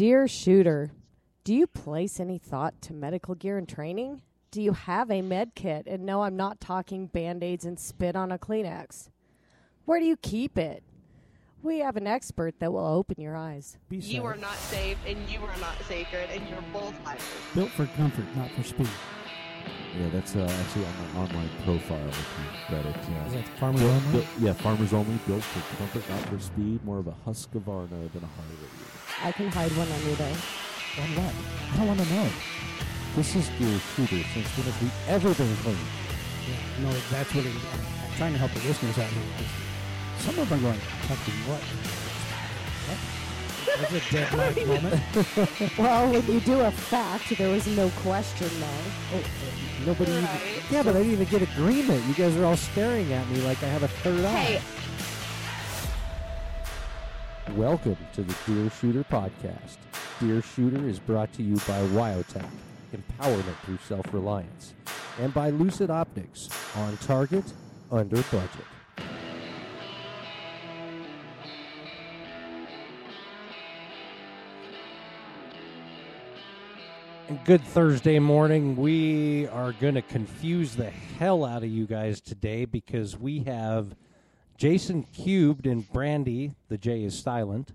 [0.00, 0.92] Dear shooter,
[1.44, 4.22] do you place any thought to medical gear and training?
[4.50, 5.86] Do you have a med kit?
[5.86, 9.10] And no, I'm not talking band aids and spit on a Kleenex.
[9.84, 10.82] Where do you keep it?
[11.62, 13.76] We have an expert that will open your eyes.
[13.90, 17.20] Be You are not safe, and you are not sacred, and you're both liars.
[17.54, 18.88] built for comfort, not for speed.
[19.98, 22.28] Yeah, that's uh, actually on my online profile if
[22.70, 22.96] you read it.
[23.10, 23.26] Yeah.
[23.26, 24.12] Is that farmers Built- only?
[24.12, 26.84] built- yeah, farmers only, built for comfort, not for speed.
[26.84, 28.68] More of a Husqvarna than a Harley.
[29.24, 30.36] I can hide one under there.
[31.00, 31.34] On what?
[31.72, 32.28] I don't want to know.
[33.16, 35.76] This is your shooter since when have we ever been clean?
[36.48, 39.22] Yeah, no, that's what it, I'm, I'm trying to help the listeners out here.
[40.18, 41.62] Some of them are going, fucking what?
[42.86, 42.98] What?
[43.90, 45.78] That's a deadline moment.
[45.78, 48.84] Well, when you do a fact, there was no question there.
[49.14, 49.22] Oh,
[49.86, 50.10] nobody.
[50.10, 50.28] Even,
[50.70, 52.04] yeah, but I didn't even get agreement.
[52.06, 54.62] You guys are all staring at me like I have a third Hey, eye.
[57.52, 59.78] Welcome to the Deer Shooter podcast.
[60.20, 62.48] Deer Shooter is brought to you by Wyotech,
[62.94, 64.74] empowerment through self-reliance,
[65.18, 67.44] and by Lucid Optics, on target,
[67.90, 68.66] under budget.
[77.44, 78.74] Good Thursday morning.
[78.76, 83.94] We are going to confuse the hell out of you guys today because we have
[84.56, 86.54] Jason Cubed and Brandy.
[86.68, 87.72] The J is silent.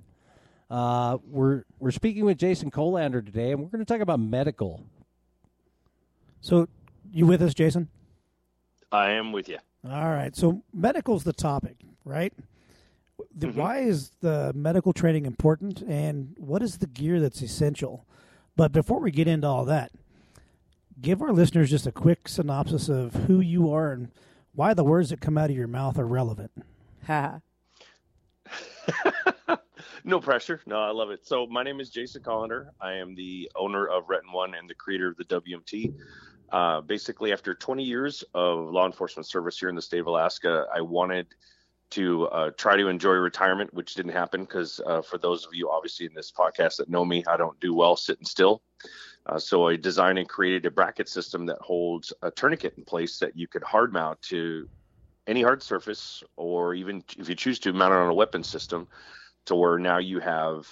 [0.70, 4.84] Uh, we're we're speaking with Jason Kollander today, and we're going to talk about medical.
[6.42, 6.68] So,
[7.14, 7.88] you with us, Jason?
[8.92, 9.60] I am with you.
[9.90, 10.36] All right.
[10.36, 12.34] So, medical's the topic, right?
[13.34, 13.56] The, Mhm.
[13.56, 18.06] Why is the medical training important, and what is the gear that's essential?
[18.56, 19.92] But before we get into all that,
[21.02, 24.12] give our listeners just a quick synopsis of who you are and
[24.54, 26.52] why the words that come out of your mouth are relevant.
[27.06, 27.42] Ha.
[30.06, 30.62] no pressure.
[30.66, 31.26] No, I love it.
[31.28, 32.68] So my name is Jason Kollander.
[32.80, 35.94] I am the owner of Retten1 and the creator of the WMT.
[36.52, 40.68] Uh, basically, after 20 years of law enforcement service here in the state of Alaska,
[40.74, 41.28] I wanted
[41.96, 45.70] to uh, try to enjoy retirement, which didn't happen because uh, for those of you
[45.70, 48.62] obviously in this podcast that know me, I don't do well sitting still.
[49.26, 53.18] Uh, so I designed and created a bracket system that holds a tourniquet in place
[53.20, 54.70] that you could hard mount to
[55.26, 58.88] any hard surface, or even if you choose to mount it on a weapon system,
[59.46, 60.68] to where now you have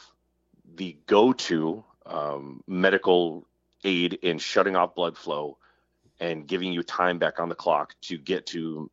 [0.76, 3.48] the go-to um, medical
[3.84, 5.58] aid in shutting off blood flow
[6.20, 8.92] and giving you time back on the clock to get to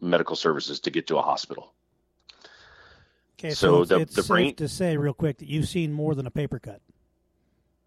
[0.00, 1.74] medical services to get to a hospital.
[3.38, 6.14] Okay, So it's, the- it's the safe to say real quick that you've seen more
[6.14, 6.80] than a paper cut.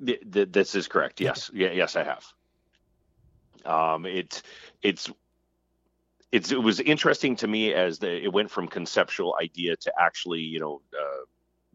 [0.04, 1.22] Th- th- this is correct.
[1.22, 1.52] Yes.
[1.54, 1.72] Yeah.
[1.72, 2.26] Yes, I have.
[3.66, 4.42] Um, it's
[4.82, 5.10] it's
[6.32, 10.42] it's it was interesting to me as the it went from conceptual idea to actually
[10.42, 11.22] you know uh,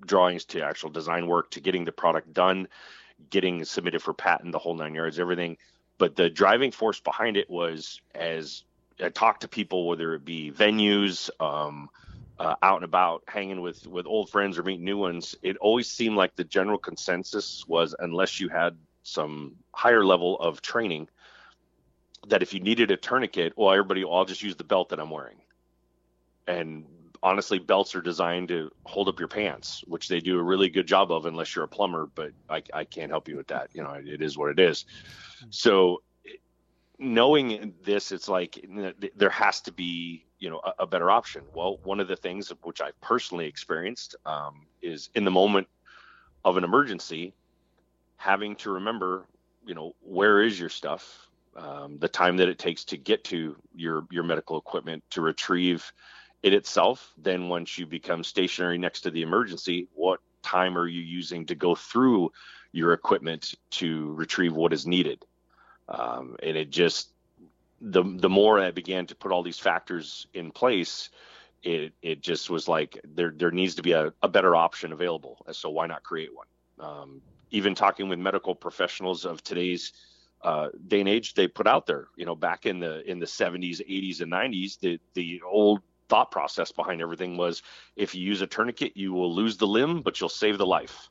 [0.05, 2.69] drawings to actual design work to getting the product done,
[3.31, 5.57] getting submitted for patent, the whole nine yards, everything.
[5.97, 8.65] But the driving force behind it was as
[9.01, 11.89] I talked to people, whether it be venues, um,
[12.39, 15.35] uh, out and about, hanging with with old friends or meeting new ones.
[15.43, 20.63] It always seemed like the general consensus was, unless you had some higher level of
[20.63, 21.09] training,
[22.29, 25.01] that if you needed a tourniquet, well, everybody, well, I'll just use the belt that
[25.01, 25.39] I'm wearing.
[26.47, 26.87] And
[27.23, 30.87] honestly, belts are designed to hold up your pants, which they do a really good
[30.87, 32.09] job of, unless you're a plumber.
[32.15, 33.71] But I, I can't help you with that.
[33.73, 34.85] You know, it is what it is.
[35.51, 36.03] So,
[36.99, 38.65] knowing this, it's like
[39.17, 41.43] there has to be, you know, a, a better option.
[41.55, 45.69] Well, one of the things which I personally experienced um, is in the moment
[46.45, 47.35] of an emergency,
[48.17, 49.27] having to remember,
[49.65, 53.57] you know, where is your stuff, um, the time that it takes to get to
[53.75, 55.93] your your medical equipment to retrieve
[56.43, 57.13] it itself.
[57.17, 61.55] Then once you become stationary next to the emergency, what time are you using to
[61.55, 62.31] go through
[62.73, 65.25] your equipment to retrieve what is needed?
[65.89, 67.13] Um, and it just
[67.81, 71.11] the the more I began to put all these factors in place,
[71.63, 75.45] it it just was like there there needs to be a, a better option available.
[75.53, 76.47] So why not create one?
[76.81, 79.93] Um, even talking with medical professionals of today's
[80.43, 83.27] uh, day and age, they put out there, you know, back in the in the
[83.27, 87.63] 70s, 80s, and 90s, the the old thought process behind everything was
[87.97, 91.09] if you use a tourniquet, you will lose the limb, but you'll save the life.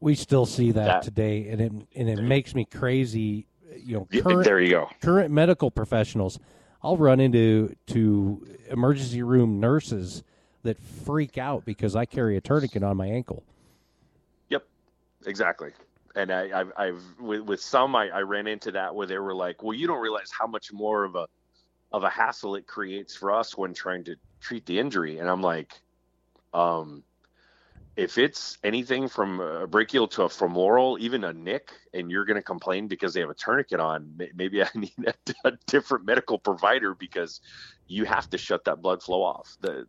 [0.00, 3.46] We still see that, That- today, and it and it makes me crazy.
[3.76, 4.90] You know, current, there you go.
[5.00, 6.38] current medical professionals.
[6.82, 10.22] I'll run into to emergency room nurses
[10.62, 13.42] that freak out because I carry a tourniquet on my ankle.
[14.48, 14.66] Yep,
[15.26, 15.72] exactly.
[16.16, 19.34] And I, I've, I've with, with some, I, I ran into that where they were
[19.34, 21.26] like, "Well, you don't realize how much more of a
[21.92, 25.42] of a hassle it creates for us when trying to treat the injury." And I'm
[25.42, 25.72] like,
[26.52, 27.04] um,
[27.96, 32.36] if it's anything from a brachial to a femoral, even a nick, and you're going
[32.36, 35.14] to complain because they have a tourniquet on, maybe I need a,
[35.44, 37.40] a different medical provider because
[37.86, 39.56] you have to shut that blood flow off.
[39.60, 39.86] The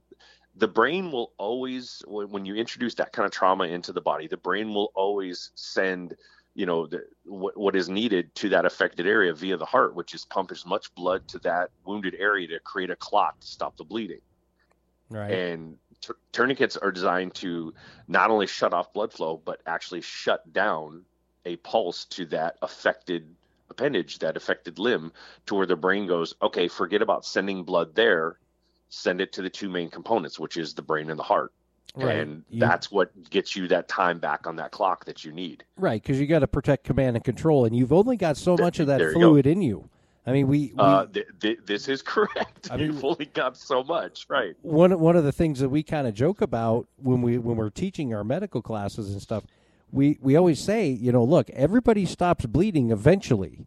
[0.56, 4.36] the brain will always when, you introduce that kind of trauma into the body, the
[4.36, 6.16] brain will always send
[6.56, 10.14] you know the, what, what is needed to that affected area via the heart, which
[10.14, 13.78] is pump as much blood to that wounded area to create a clot to stop
[13.78, 14.20] the bleeding
[15.12, 15.32] Right.
[15.32, 17.74] and t- tourniquets are designed to
[18.08, 21.04] not only shut off blood flow but actually shut down
[21.46, 23.28] a pulse to that affected
[23.70, 25.12] appendage that affected limb
[25.46, 28.38] to where the brain goes okay forget about sending blood there
[28.90, 31.54] send it to the two main components which is the brain and the heart
[31.96, 32.18] right.
[32.18, 35.64] and You- that's what gets you that time back on that clock that you need
[35.78, 38.66] Right, because you got to protect command and control, and you've only got so There-
[38.66, 39.20] much of that there you go.
[39.22, 39.90] fluid in you.
[40.26, 43.58] I mean, we, we uh, th- th- this is correct I mean- you've only got
[43.58, 47.22] so much right one one of the things that we kind of joke about when
[47.22, 49.44] we when we're teaching our medical classes and stuff,
[49.92, 53.66] we we always say, you know, look, everybody stops bleeding eventually,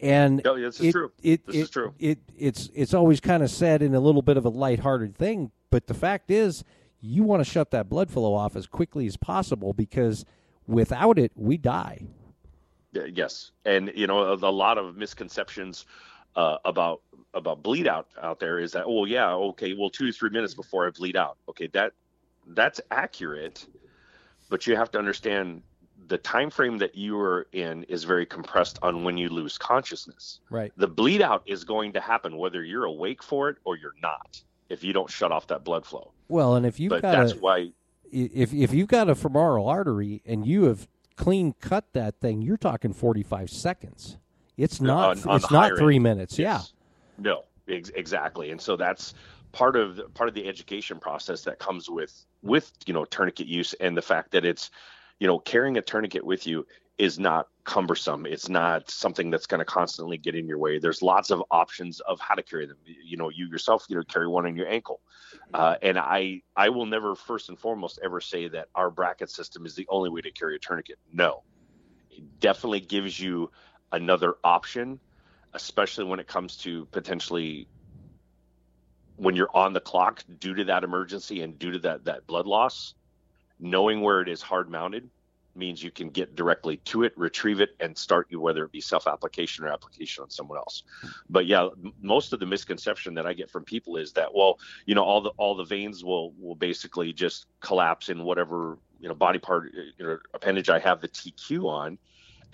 [0.00, 1.12] and No, this is it, true.
[1.22, 1.94] It, This it, is true.
[1.98, 5.50] It it's it's always kind of said in a little bit of a lighthearted thing,
[5.70, 6.62] but the fact is,
[7.00, 10.24] you want to shut that blood flow off as quickly as possible because
[10.66, 12.06] without it, we die.
[12.94, 15.86] Yeah, Yes, and you know a, a lot of misconceptions
[16.36, 17.02] uh, about
[17.32, 20.54] about bleed out out there is that oh yeah okay well two to three minutes
[20.54, 21.92] before I bleed out okay that
[22.48, 23.66] that's accurate,
[24.48, 25.62] but you have to understand
[26.06, 30.40] the time frame that you are in is very compressed on when you lose consciousness.
[30.50, 30.72] Right.
[30.76, 34.42] The bleed out is going to happen whether you're awake for it or you're not
[34.68, 36.12] if you don't shut off that blood flow.
[36.28, 37.72] Well, and if you've but got that's a, why
[38.10, 40.86] if if you've got a femoral artery and you have
[41.16, 44.18] clean cut that thing, you're talking 45 seconds.
[44.56, 46.02] It's not on- on it's not 3 end.
[46.02, 46.38] minutes.
[46.38, 46.72] Yes.
[47.18, 48.50] No, ex- exactly.
[48.50, 49.14] And so that's
[49.52, 53.72] part of part of the education process that comes with with you know tourniquet use
[53.74, 54.70] and the fact that it's
[55.20, 58.24] you know carrying a tourniquet with you is not cumbersome.
[58.26, 60.78] It's not something that's going to constantly get in your way.
[60.78, 62.76] There's lots of options of how to carry them.
[62.84, 65.00] You know, you yourself, you know, carry one on your ankle.
[65.52, 69.66] Uh, and I, I will never, first and foremost, ever say that our bracket system
[69.66, 70.98] is the only way to carry a tourniquet.
[71.12, 71.42] No,
[72.10, 73.50] it definitely gives you
[73.90, 75.00] another option,
[75.52, 77.66] especially when it comes to potentially
[79.16, 82.46] when you're on the clock due to that emergency and due to that that blood
[82.46, 82.94] loss.
[83.60, 85.08] Knowing where it is hard mounted
[85.56, 88.80] means you can get directly to it, retrieve it, and start you whether it be
[88.80, 90.82] self application or application on someone else.
[91.28, 91.68] But yeah,
[92.00, 95.20] most of the misconception that I get from people is that well, you know, all
[95.20, 99.72] the all the veins will will basically just collapse in whatever you know body part
[99.76, 101.98] uh, you know, appendage I have the TQ on,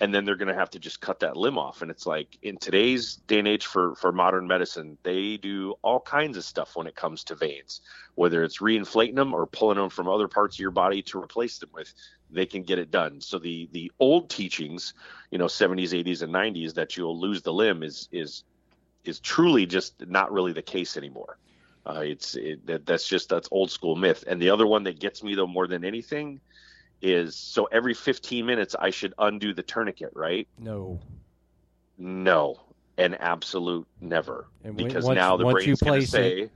[0.01, 1.81] and then they're going to have to just cut that limb off.
[1.81, 5.99] And it's like in today's day and age for for modern medicine, they do all
[5.99, 7.81] kinds of stuff when it comes to veins,
[8.15, 11.59] whether it's reinflating them or pulling them from other parts of your body to replace
[11.59, 11.93] them with.
[12.31, 13.21] They can get it done.
[13.21, 14.93] So the the old teachings,
[15.31, 18.43] you know, 70s, 80s, and 90s that you'll lose the limb is is
[19.03, 21.37] is truly just not really the case anymore.
[21.85, 24.23] Uh, it's it, that, that's just that's old school myth.
[24.27, 26.39] And the other one that gets me though more than anything
[27.01, 30.47] is so every 15 minutes I should undo the tourniquet, right?
[30.59, 30.99] No.
[31.97, 32.59] No,
[32.97, 34.47] an absolute never.
[34.63, 36.51] And because once- now the brain's going to say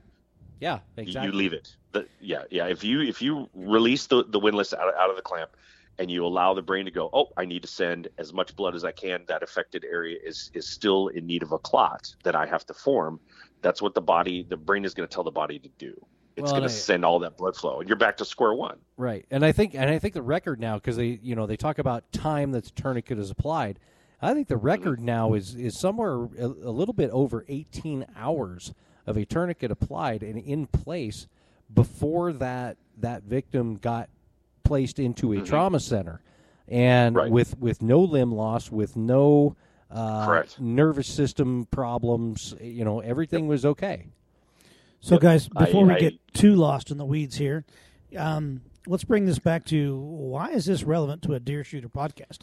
[0.60, 1.30] Yeah, exactly.
[1.30, 1.76] you leave it.
[1.96, 2.66] The, yeah, yeah.
[2.66, 5.50] If you if you release the the windlass out of, out of the clamp
[5.98, 8.74] and you allow the brain to go, oh, I need to send as much blood
[8.74, 9.24] as I can.
[9.28, 12.74] That affected area is is still in need of a clot that I have to
[12.74, 13.20] form.
[13.62, 15.94] That's what the body, the brain is going to tell the body to do.
[16.36, 18.76] It's Well, going to send all that blood flow, and you're back to square one.
[18.98, 21.56] Right, and I think and I think the record now because they you know they
[21.56, 23.78] talk about time that the tourniquet is applied.
[24.20, 25.06] I think the record mm-hmm.
[25.06, 28.74] now is is somewhere a, a little bit over 18 hours
[29.06, 31.26] of a tourniquet applied and in place
[31.72, 34.08] before that that victim got
[34.64, 36.20] placed into a trauma center,
[36.68, 37.30] and Right.
[37.30, 39.56] with with no limb loss, with no
[39.90, 42.54] uh, nervous system problems.
[42.60, 44.06] You know everything was okay.
[45.00, 47.64] So, guys, I- before we I- get too lost in the weeds here,
[48.16, 52.38] um, let's bring this back to why is this relevant to a deer shooter podcast?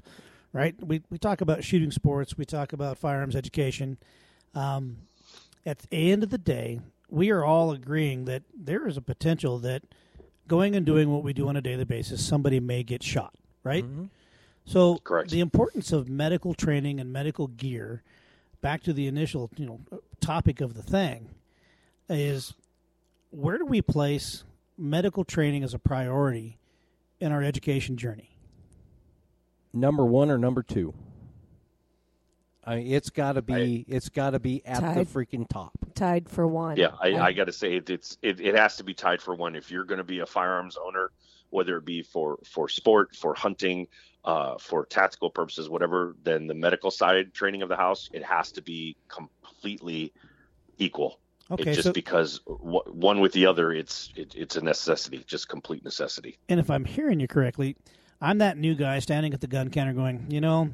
[0.54, 0.76] Right?
[0.86, 3.98] We we talk about shooting sports, we talk about firearms education.
[4.56, 4.98] Um,
[5.66, 6.80] at the end of the day,
[7.14, 9.84] we are all agreeing that there is a potential that
[10.48, 13.36] going and doing what we do on a daily basis, somebody may get shot.
[13.64, 13.84] Right?
[13.84, 14.06] Mm-hmm.
[14.66, 15.30] So, Correct.
[15.30, 18.02] the importance of medical training and medical gear.
[18.62, 19.82] Back to the initial, you know,
[20.22, 21.30] topic of the thing
[22.10, 22.54] is
[23.30, 24.44] where do we place
[24.78, 26.58] medical training as a priority
[27.20, 28.38] in our education journey?
[29.74, 30.94] Number one or number two.
[32.66, 35.74] I mean, it's got to be it's got to be at the freaking top.
[35.96, 36.78] Tied for one.
[36.78, 39.36] Yeah, I, I got to say it, it's it, it has to be tied for
[39.36, 39.56] one.
[39.56, 41.12] If you're going to be a firearms owner
[41.54, 43.88] whether it be for for sport, for hunting,
[44.26, 48.52] uh, for tactical purposes, whatever, then the medical side training of the house, it has
[48.52, 50.12] to be completely
[50.80, 51.20] equal.
[51.52, 55.24] Okay, It just so because w- one with the other, it's it, it's a necessity,
[55.28, 56.38] just complete necessity.
[56.50, 57.78] and if I'm hearing you correctly,
[58.20, 60.72] I'm that new guy standing at the gun counter going, you know,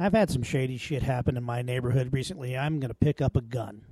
[0.00, 2.56] I've had some shady shit happen in my neighborhood recently.
[2.56, 3.82] I'm going to pick up a gun.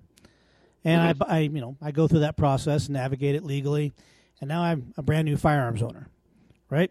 [0.83, 1.31] And I, mm-hmm.
[1.31, 3.93] I, you know, I go through that process, navigate it legally,
[4.41, 6.09] and now I'm a brand new firearms owner,
[6.71, 6.91] right?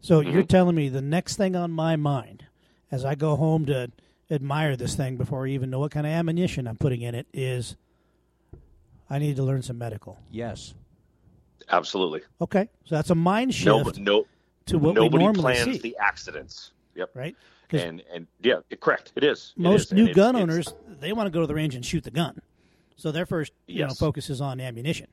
[0.00, 0.30] So mm-hmm.
[0.30, 2.44] you're telling me the next thing on my mind,
[2.92, 3.90] as I go home to
[4.30, 7.26] admire this thing before I even know what kind of ammunition I'm putting in it,
[7.32, 7.76] is
[9.10, 10.20] I need to learn some medical.
[10.30, 10.74] Yes.
[11.70, 12.20] Absolutely.
[12.40, 14.26] Okay, so that's a mind shift no,
[14.66, 16.70] to what we nobody normally plans see, the accidents.
[16.94, 17.10] Yep.
[17.14, 17.36] Right.
[17.70, 19.12] And and yeah, it, correct.
[19.16, 19.52] It is.
[19.56, 19.90] Most is.
[19.92, 22.02] And new it's- gun it's- owners they want to go to the range and shoot
[22.04, 22.40] the gun
[22.96, 25.06] so their first you know focus is on ammunition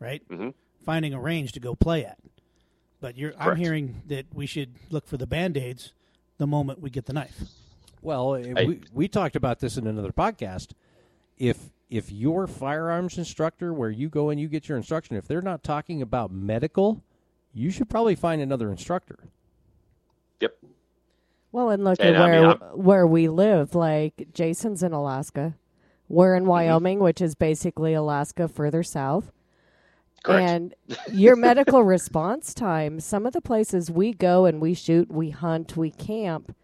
[0.00, 0.52] right Mhm.
[0.84, 2.18] finding a range to go play at
[3.00, 5.94] but you're i'm hearing that we should look for the band-aids
[6.36, 7.40] the moment we get the knife
[8.02, 10.72] Well, uh, we, we talked about this in another podcast.
[11.38, 15.40] If if your firearms instructor, where you go and you get your instruction, if they're
[15.40, 17.02] not talking about medical,
[17.54, 19.18] you should probably find another instructor.
[20.40, 20.56] Yep.
[21.52, 23.74] Well, and look And at where where we live.
[23.74, 25.54] Like Jason's in Alaska.
[26.08, 26.42] We're Mm-hmm.
[26.44, 29.32] in Wyoming, which is basically Alaska further south.
[30.22, 30.48] Correct.
[30.50, 30.74] And
[31.12, 35.76] your medical response time, some of the places we go and we shoot, we hunt,
[35.76, 36.54] we camp,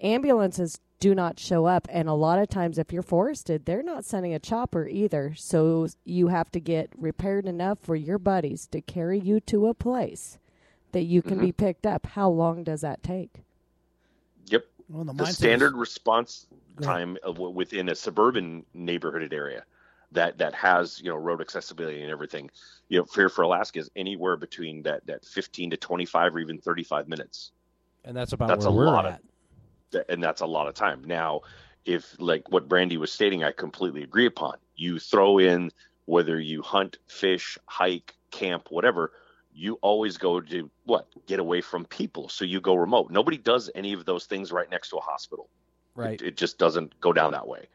[0.00, 1.88] ambulances do not show up.
[1.90, 5.34] And a lot of times, if you're forested, they're not sending a chopper either.
[5.36, 9.74] So you have to get repaired enough for your buddies to carry you to a
[9.74, 10.38] place
[10.92, 11.46] that you can Mm-hmm.
[11.46, 12.06] be picked up.
[12.06, 13.42] How long does that take?
[14.46, 14.64] Yep.
[14.88, 16.46] well the, the mindset is- standard response
[16.82, 19.64] time of, within a suburban neighborhooded area
[20.12, 22.50] that that has you know road accessibility and everything
[22.88, 26.58] you know fear for alaska is anywhere between that that 15 to 25 or even
[26.58, 27.52] 35 minutes
[28.04, 29.22] And that's about That's a lot of- at.
[29.92, 31.40] Th- and that's a lot of time now
[31.84, 35.70] if like what brandy was stating i completely agree upon you throw in
[36.06, 39.12] whether you hunt fish hike camp whatever
[39.52, 43.70] you always go to what get away from people so you go remote nobody does
[43.74, 45.50] any of those things right next to a hospital
[45.94, 46.20] Right.
[46.20, 47.68] it, it just doesn't go down that way.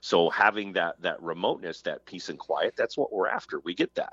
[0.00, 3.60] So having that that remoteness, that peace and quiet, that's what we're after.
[3.60, 4.12] We get that.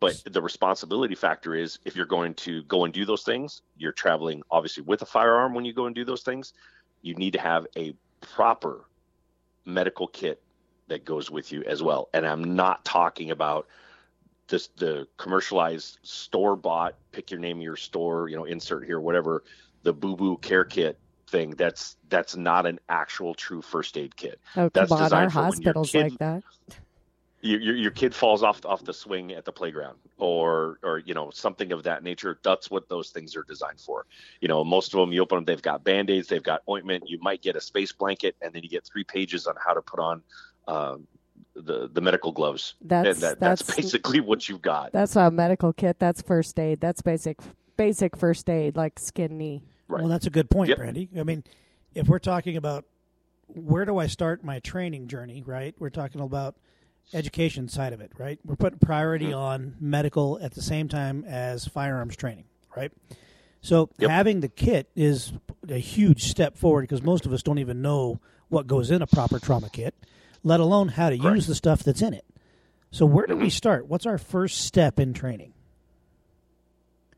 [0.00, 3.92] But the responsibility factor is if you're going to go and do those things, you're
[3.92, 6.52] traveling obviously with a firearm when you go and do those things.
[7.02, 8.86] You need to have a proper
[9.64, 10.42] medical kit
[10.88, 12.10] that goes with you as well.
[12.12, 13.66] And I'm not talking about
[14.48, 19.00] this the commercialized store bought, pick your name of your store, you know, insert here,
[19.00, 19.44] whatever,
[19.82, 20.98] the boo boo care kit
[21.28, 21.50] thing.
[21.50, 24.40] That's that's not an actual true first aid kit.
[24.56, 26.42] Oh, That's on, our designed for when your hospitals kid- like that.
[27.40, 31.12] Your, your your kid falls off off the swing at the playground or or you
[31.12, 32.38] know something of that nature.
[32.42, 34.06] That's what those things are designed for.
[34.40, 37.04] You know, most of them you open them, they've got band-aids, they've got ointment.
[37.06, 39.82] You might get a space blanket, and then you get three pages on how to
[39.82, 40.22] put on
[40.68, 41.06] um,
[41.54, 42.74] the the medical gloves.
[42.82, 44.92] That's and that, that's, that's basically what you've got.
[44.92, 45.98] that's a medical kit.
[45.98, 46.80] That's first aid.
[46.80, 47.38] That's basic
[47.76, 49.62] basic first aid, like skin knee.
[49.88, 50.00] Right.
[50.00, 50.78] well that's a good point Yep.
[50.78, 51.44] brandy i mean
[51.94, 52.86] if we're talking about
[53.48, 56.54] where do i start my training journey right we're talking about
[57.12, 59.34] education side of it right we're putting priority Mm-hmm.
[59.36, 62.44] on medical at the same time as firearms training
[62.74, 62.92] right
[63.60, 64.10] so Yep.
[64.10, 65.32] having the kit is
[65.68, 69.06] a huge step forward because most of us don't even know what goes in a
[69.06, 69.94] proper trauma kit
[70.44, 71.34] let alone how to Correct.
[71.36, 72.24] use the stuff that's in it
[72.92, 73.48] so where do we mm-hmm.
[73.50, 75.52] start what's our first step in training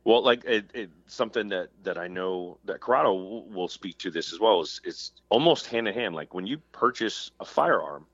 [0.05, 4.11] Well, like it, it, something that, that I know that Corrado will, will speak to
[4.13, 6.15] this as well is it's almost hand in hand.
[6.15, 8.07] Like when you purchase a firearm,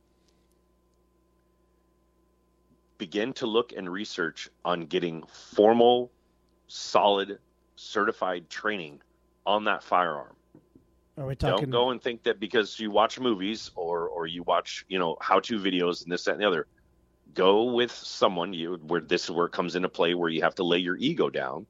[2.96, 6.10] begin to look and research on getting formal,
[6.66, 7.38] solid,
[7.76, 9.02] certified training
[9.44, 10.34] on that firearm.
[11.18, 14.42] Are we talking Don't go and think that because you watch movies or or you
[14.42, 16.66] watch you know how to videos and this that and the other.
[17.34, 20.54] Go with someone you where this is where it comes into play where you have
[20.56, 21.66] to lay your ego down.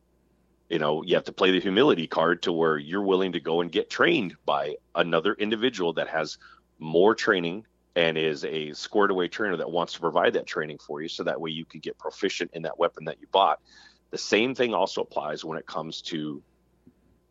[0.68, 3.60] You know you have to play the humility card to where you're willing to go
[3.60, 6.38] and get trained by another individual that has
[6.78, 11.02] more training and is a squared away trainer that wants to provide that training for
[11.02, 13.60] you so that way you can get proficient in that weapon that you bought.
[14.10, 16.42] The same thing also applies when it comes to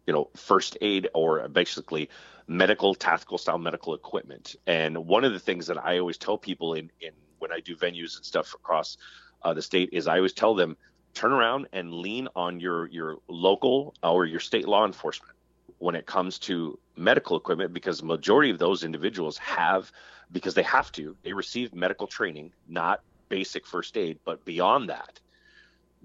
[0.07, 2.09] you know first aid or basically
[2.47, 4.55] medical tactical style medical equipment.
[4.67, 7.75] And one of the things that i always tell people in, in when i do
[7.75, 8.97] venues and stuff across
[9.43, 10.77] uh, the state is i always tell them
[11.13, 15.35] turn around and lean on your your local or your state law enforcement
[15.79, 19.91] when it comes to medical equipment because the majority of those individuals have
[20.31, 25.19] because they have to they receive medical training not basic first aid but beyond that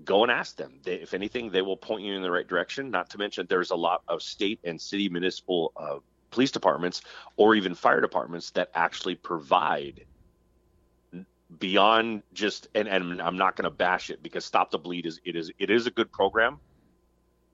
[0.05, 0.81] go and ask them.
[0.83, 2.91] They, if anything, they will point you in the right direction.
[2.91, 5.99] Not to mention, there's a lot of state and city municipal uh,
[6.31, 7.03] police departments
[7.37, 10.05] or even fire departments that actually provide
[11.59, 15.21] beyond just and, and I'm not going to bash it because Stop the Bleed is
[15.25, 16.59] it is it is a good program,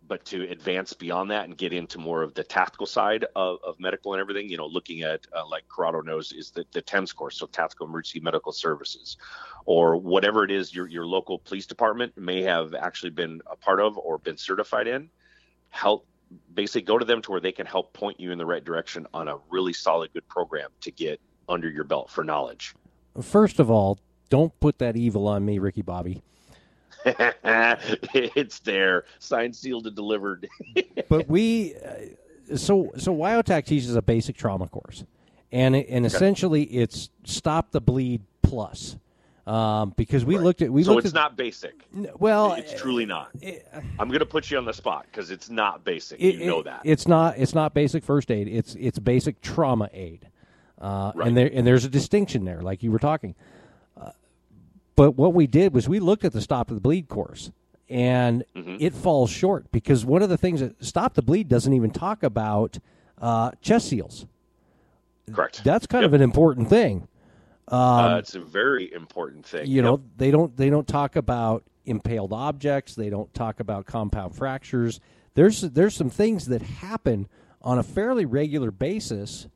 [0.09, 3.79] but to advance beyond that and get into more of the tactical side of, of
[3.79, 7.13] medical and everything, you know, looking at uh, like Corrado knows is the, the TEMS
[7.13, 9.17] course, so Tactical Emergency Medical Services,
[9.65, 13.81] or whatever it is your your local police department may have actually been a part
[13.81, 15.09] of or been certified in.
[15.71, 16.07] Help
[16.55, 19.07] basically go to them to where they can help point you in the right direction
[19.15, 22.75] on a really solid good program to get under your belt for knowledge.
[23.21, 23.99] First of all,
[24.31, 26.23] don't put that evil on me, Ricky Bobby.
[28.15, 30.49] it's there, signed, sealed, and delivered.
[31.09, 35.05] but we, uh, so so WyoTech teaches a basic trauma course,
[35.51, 38.97] and and essentially it's stop the bleed plus.
[39.45, 40.45] Um, because we Right.
[40.45, 41.75] looked at we looked so looked it's at not basic.
[42.21, 43.31] well it's truly not.
[43.41, 43.67] it-
[43.99, 46.21] I'm going to put you on the spot because it's not basic.
[46.21, 46.83] it- you know it- that.
[46.85, 48.47] it's not it's not basic first aid.
[48.47, 50.29] It's it's basic trauma aid,
[50.81, 51.27] uh, Right.
[51.27, 53.35] and there and there's a distinction there, like you were talking.
[55.03, 57.51] Uh, but what we did was we looked at the stop the bleed course,
[57.89, 58.77] and Mm-hmm.
[58.81, 62.23] it falls short because one of the things that stop the bleed doesn't even talk
[62.23, 62.79] about
[63.21, 64.27] uh, chest seals.
[65.33, 65.63] Correct.
[65.65, 66.09] That's kind Yep.
[66.11, 67.09] of an important thing.
[67.69, 69.61] uh, it's a very important thing.
[69.63, 73.87] um, you know they don't they don't talk about impaled objects they don't talk about
[73.87, 75.01] compound fractures
[75.35, 77.29] there's there's some things that happen
[77.61, 79.47] on a fairly regular basis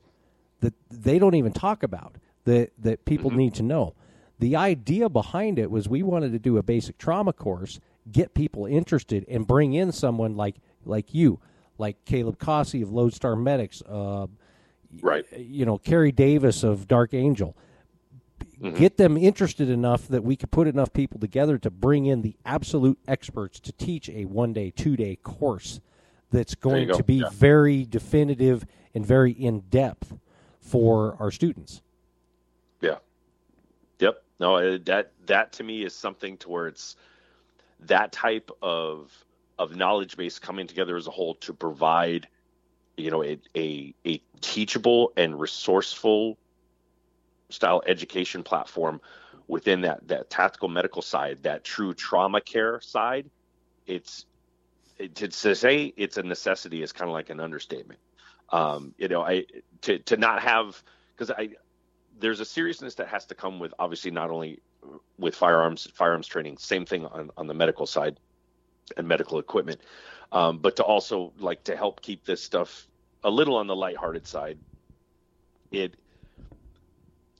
[0.61, 3.93] that they don't even talk about that that people need to know
[4.39, 7.79] the idea behind it was we wanted to do a basic trauma course
[8.11, 11.39] get people interested and bring in someone like like you
[11.77, 14.27] like Caleb Causey of Lone Star Medics uh,
[15.01, 15.25] right.
[15.37, 17.55] you know Kerry Davis of Dark Angel
[18.61, 18.75] Mm-hmm.
[18.77, 22.35] get them interested enough that we could put enough people together to bring in the
[22.43, 25.79] absolute experts to teach a one day, two day course
[26.31, 26.97] that's going go.
[26.97, 27.29] to be Yeah.
[27.31, 28.65] very definitive
[28.95, 30.17] and very in depth
[30.59, 31.83] for our students.
[34.39, 36.95] No, uh, that that to me is something to where it's
[37.81, 39.11] that type of
[39.57, 42.27] of knowledge base coming together as a whole to provide,
[42.95, 46.37] you know, a a, a teachable and resourceful
[47.49, 49.01] style education platform
[49.47, 53.29] within that that tactical medical side, that true trauma care side.
[53.87, 54.25] It's
[54.97, 57.99] it, to, to say it's a necessity is kind of like an understatement.
[58.49, 59.45] Um, you know, I
[59.81, 60.81] to to not have
[61.15, 61.49] because I
[62.19, 64.59] there's a seriousness that has to come with obviously not only
[65.17, 68.19] with firearms firearms training same thing on, on the medical side
[68.95, 69.81] and medical equipment
[70.31, 72.87] um, but to also like to help keep this stuff
[73.23, 74.59] a little on the lighthearted side
[75.71, 75.95] it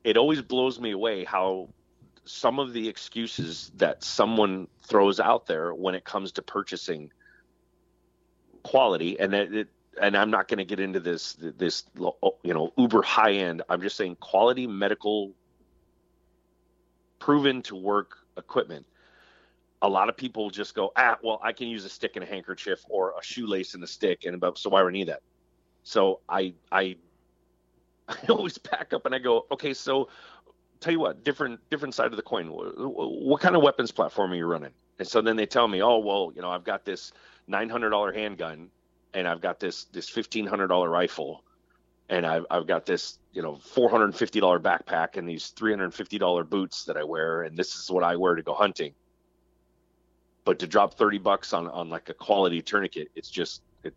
[0.04, 1.70] it always blows me away how
[2.26, 7.10] some of the excuses that someone throws out there when it comes to purchasing
[8.62, 9.68] quality and that it
[10.00, 13.62] and I'm not going to get into this this you know uber high end.
[13.68, 15.34] I'm just saying quality medical
[17.18, 18.86] proven to work equipment.
[19.82, 22.26] A lot of people just go, ah, well, I can use a stick and a
[22.26, 25.22] handkerchief or a shoelace and a stick, and about so why would I need that?
[25.84, 26.96] So I I
[28.08, 30.08] I always back up and I go, okay, so
[30.80, 32.50] tell you what, different different side of the coin.
[32.50, 34.72] What, what kind of weapons platform are you running?
[34.98, 37.12] And so then they tell me, oh well, you know, I've got this
[37.46, 38.70] nine hundred dollar handgun
[39.14, 41.44] and I've got this this fifteen hundred dollar rifle,
[42.08, 45.48] and I've I've got this you know four hundred and fifty dollar backpack and these
[45.48, 48.34] three hundred and fifty dollar boots that I wear, and this is what I wear
[48.34, 48.94] to go hunting.
[50.44, 53.94] But to drop thirty bucks on on like a quality tourniquet, it's just it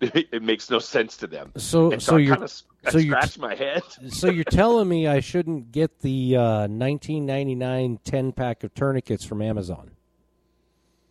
[0.32, 1.52] it, makes no sense to them.
[1.56, 3.82] So, And so, I you're kind of so you're- scratch my head.
[4.08, 9.40] so you're telling me I shouldn't get the uh, 1999 10 pack of tourniquets from
[9.40, 9.92] Amazon?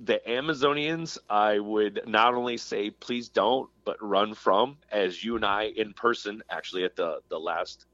[0.04, 4.80] The Amazonians, I would not only say please don't, but run from.
[4.92, 7.86] As you and I in person, actually at the the last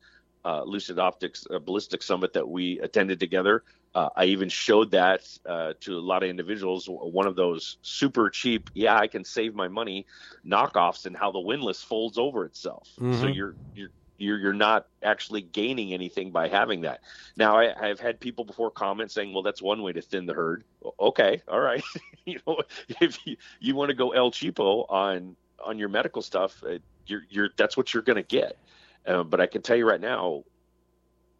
[0.45, 3.63] uh, Lucid Optics uh, Ballistic Summit that we attended together,
[3.95, 6.85] uh, I even showed that uh, to a lot of individuals.
[6.89, 10.05] One of those super cheap, yeah, I can save my money
[10.45, 12.89] knockoffs, and how the windlass folds over itself.
[13.09, 13.27] So Mhm.
[13.27, 17.01] you're you're you're you're not actually gaining anything by having that.
[17.35, 20.33] Now I, I've had people before comment saying, "Well, that's one way to thin the
[20.33, 20.63] herd."
[20.99, 21.83] Okay, all right.
[22.25, 22.61] you know,
[23.01, 27.23] if you, you want to go El Cheapo on on your medical stuff, uh, you're
[27.29, 28.57] you're that's what you're going to get.
[29.05, 30.43] Uh, but I can tell you right now,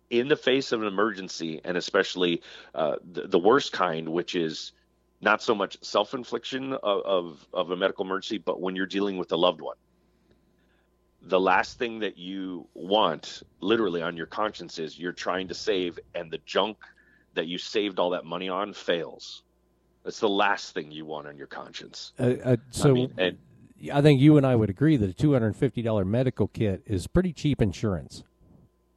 [0.10, 2.42] in the face of an emergency, and especially
[2.76, 4.72] uh, the, the worst kind, which is
[5.20, 9.32] not so much self-infliction of, of of a medical emergency, but when you're dealing with
[9.32, 9.76] a loved one
[11.28, 16.00] the last thing that you want literally on your conscience is you're trying to save
[16.16, 16.78] and the junk
[17.34, 19.44] that you saved all that money on fails
[20.08, 22.14] that's the last thing you want on your conscience.
[22.18, 23.38] Uh, uh, so I mean, and
[23.94, 26.48] I think you and I would agree that a two hundred and fifty dollar medical
[26.48, 28.24] kit is pretty cheap insurance.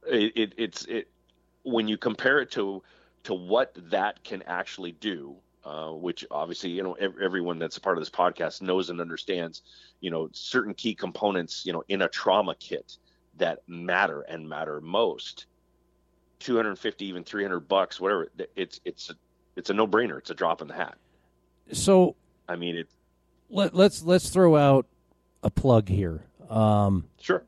[0.07, 1.09] it, it it's it
[1.63, 2.81] when you compare it to
[3.23, 7.81] to what that can actually do uh, which obviously you know ev- everyone that's a
[7.81, 9.61] part of this podcast knows and understands
[9.99, 12.97] you know certain key components you know in a trauma kit
[13.37, 15.45] that matter and matter most
[16.39, 19.13] 250 even 300 bucks whatever it's it's a,
[19.55, 20.95] it's a no-brainer it's a drop in the hat
[21.71, 22.15] So
[22.47, 22.89] i mean it
[23.49, 24.85] let, let's let's throw out
[25.43, 26.23] a plug here.
[26.49, 27.43] Um, sure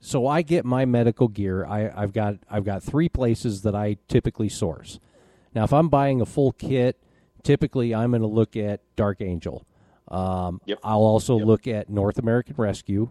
[0.00, 1.66] so I get my medical gear.
[1.66, 4.98] I, I've got I've got three places that I typically source.
[5.54, 6.96] Now, if I'm buying a full kit,
[7.48, 9.66] typically I'm going to look at Dark Angel.
[10.08, 10.78] Um, Yep.
[10.84, 11.46] I'll also Yep.
[11.46, 13.08] look at North American Rescue,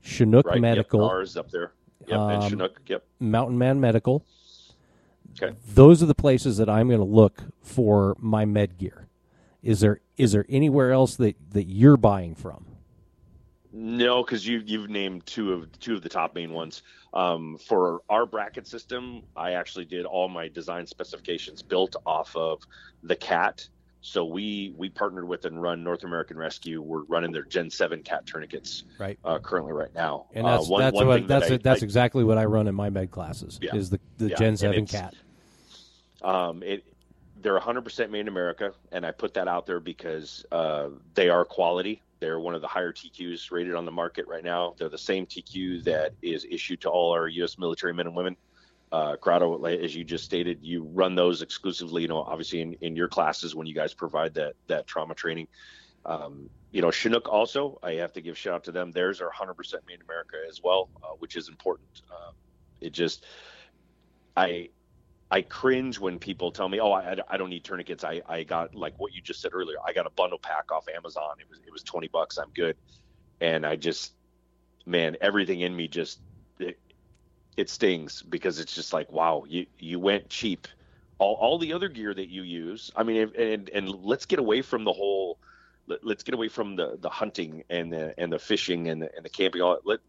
[0.00, 1.72] Chinook right Medical, yep, up there
[2.06, 4.24] yep and Um, chinook yep Mountain Man Medical.
[5.32, 9.08] okay Those are the places that I'm going to look for my med gear.
[9.62, 12.66] Is there is there anywhere else that, that you're buying from?
[13.72, 16.82] No, because you you've named two of two of the top main ones.
[17.14, 22.62] Um, for our bracket system, I actually did all my design specifications built off of
[23.02, 23.66] the cat.
[24.02, 26.82] So we we partnered with and run North American Rescue.
[26.82, 29.18] We're running their Gen Seven cat tourniquets Right.
[29.24, 30.26] uh, currently right now.
[30.34, 32.44] And that's uh, one, that's one what that that's I- that's I- exactly what I
[32.44, 33.58] run in my med classes.
[33.62, 33.74] Yeah.
[33.76, 35.14] Is the the Yeah, Gen Seven cat.
[36.22, 36.84] Um, it
[37.40, 41.44] they're 100% made in America, and I put that out there because uh, they are
[41.44, 42.00] quality.
[42.22, 44.76] They're one of the higher TQs rated on the market right now.
[44.78, 47.58] They're the same TQ that is issued to all our U.S.
[47.58, 48.36] military men and women.
[48.92, 52.02] Uh, Corrado, as you just stated, you run those exclusively.
[52.02, 55.48] You know, obviously in, in your classes when you guys provide that that trauma training.
[56.06, 58.92] Um, you know, Chinook also, I have to give shout out to them.
[58.92, 59.56] Theirs are 100%
[59.88, 62.02] made in America as well, uh, which is important.
[62.08, 62.34] Um,
[62.80, 63.26] it just,
[64.36, 64.68] I,
[65.32, 68.04] I cringe when people tell me, "Oh, I, I don't need tourniquets.
[68.04, 69.78] I, I got like what you just said earlier.
[69.84, 71.36] I got a bundle pack off Amazon.
[71.40, 72.36] It was it was twenty bucks.
[72.36, 72.76] I'm good."
[73.40, 74.12] And I just,
[74.84, 76.20] man, everything in me just
[76.58, 76.78] it,
[77.56, 80.68] it stings because it's just like, wow, you you went cheap.
[81.18, 82.90] All all the other gear that you use.
[82.94, 85.38] I mean, and and let's get away from the whole.
[85.86, 89.10] Let, let's get away from the the hunting and the and the fishing and the
[89.16, 89.62] and the camping.
[89.62, 90.00] All let.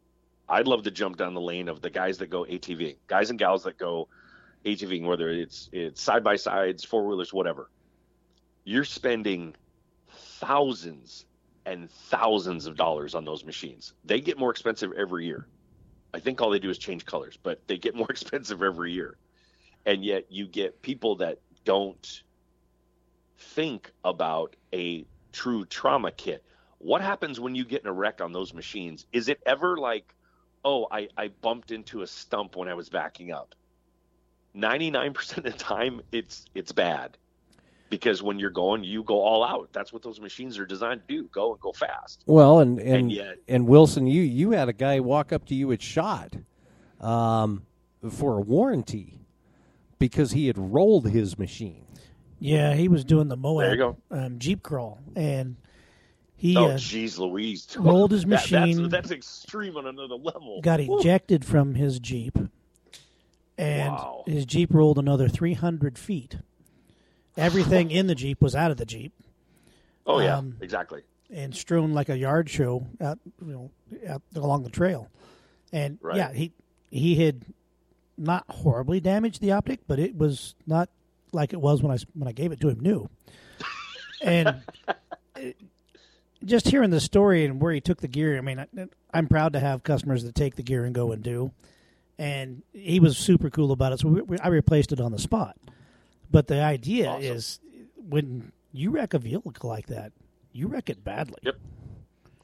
[0.49, 3.39] I'd love to jump down the lane of the guys that go ATV, guys and
[3.39, 4.09] gals that go
[4.65, 7.69] ATVing, whether it's it's side by sides, four wheelers, whatever.
[8.63, 9.55] You're spending
[10.39, 11.25] thousands
[11.65, 13.93] and thousands of dollars on those machines.
[14.03, 15.47] They get more expensive every year.
[16.13, 19.17] I think all they do is change colors, but they get more expensive every year.
[19.85, 22.23] And yet you get people that don't
[23.37, 26.43] think about a true trauma kit.
[26.77, 29.05] What happens when you get in a wreck on those machines?
[29.11, 30.13] Is it ever like,
[30.63, 33.55] oh, I, I bumped into a stump when I was backing up?
[34.55, 37.17] 99% of the time it's it's bad
[37.89, 41.15] because when you're going you go all out that's what those machines are designed to
[41.15, 44.69] do go and go fast Well, and and And yet- and Wilson, you you had
[44.69, 46.35] a guy walk up to you at shot,
[47.01, 47.63] um,
[48.11, 49.25] for a warranty,
[49.99, 51.85] because he had rolled his machine.
[52.39, 53.97] Yeah, he was doing the Moab There you go.
[54.11, 55.55] Um, Jeep crawl, and
[56.35, 58.89] he oh uh, jeez louise rolled his That- that's- machine.
[58.89, 60.99] that's, extreme on another level got Woo.
[60.99, 62.37] ejected from his Jeep,
[63.57, 64.23] and Wow.
[64.25, 66.37] his Jeep rolled another 300 feet.
[67.37, 69.13] Everything in the Jeep was out of the Jeep
[70.05, 73.71] oh yeah um, exactly and strewn like a yard show out, you know,
[74.07, 75.09] out along the trail.
[75.71, 76.17] And Right.
[76.17, 76.51] yeah, he
[76.91, 77.43] he had
[78.17, 80.89] not horribly damaged the optic, but it was not
[81.31, 83.09] like it was when I when I gave it to him new.
[84.21, 84.61] And
[85.35, 85.57] it-
[86.45, 88.67] just hearing the story and where he took the gear, I mean, I,
[89.13, 91.51] I'm proud to have customers that take the gear and go and do.
[92.19, 95.19] And he was super cool about it, so we, we, I replaced it on the
[95.19, 95.57] spot.
[96.29, 97.23] But the idea Awesome.
[97.23, 97.59] is
[98.09, 100.11] when you wreck a vehicle like that,
[100.51, 101.37] you wreck it badly.
[101.41, 101.55] Yep.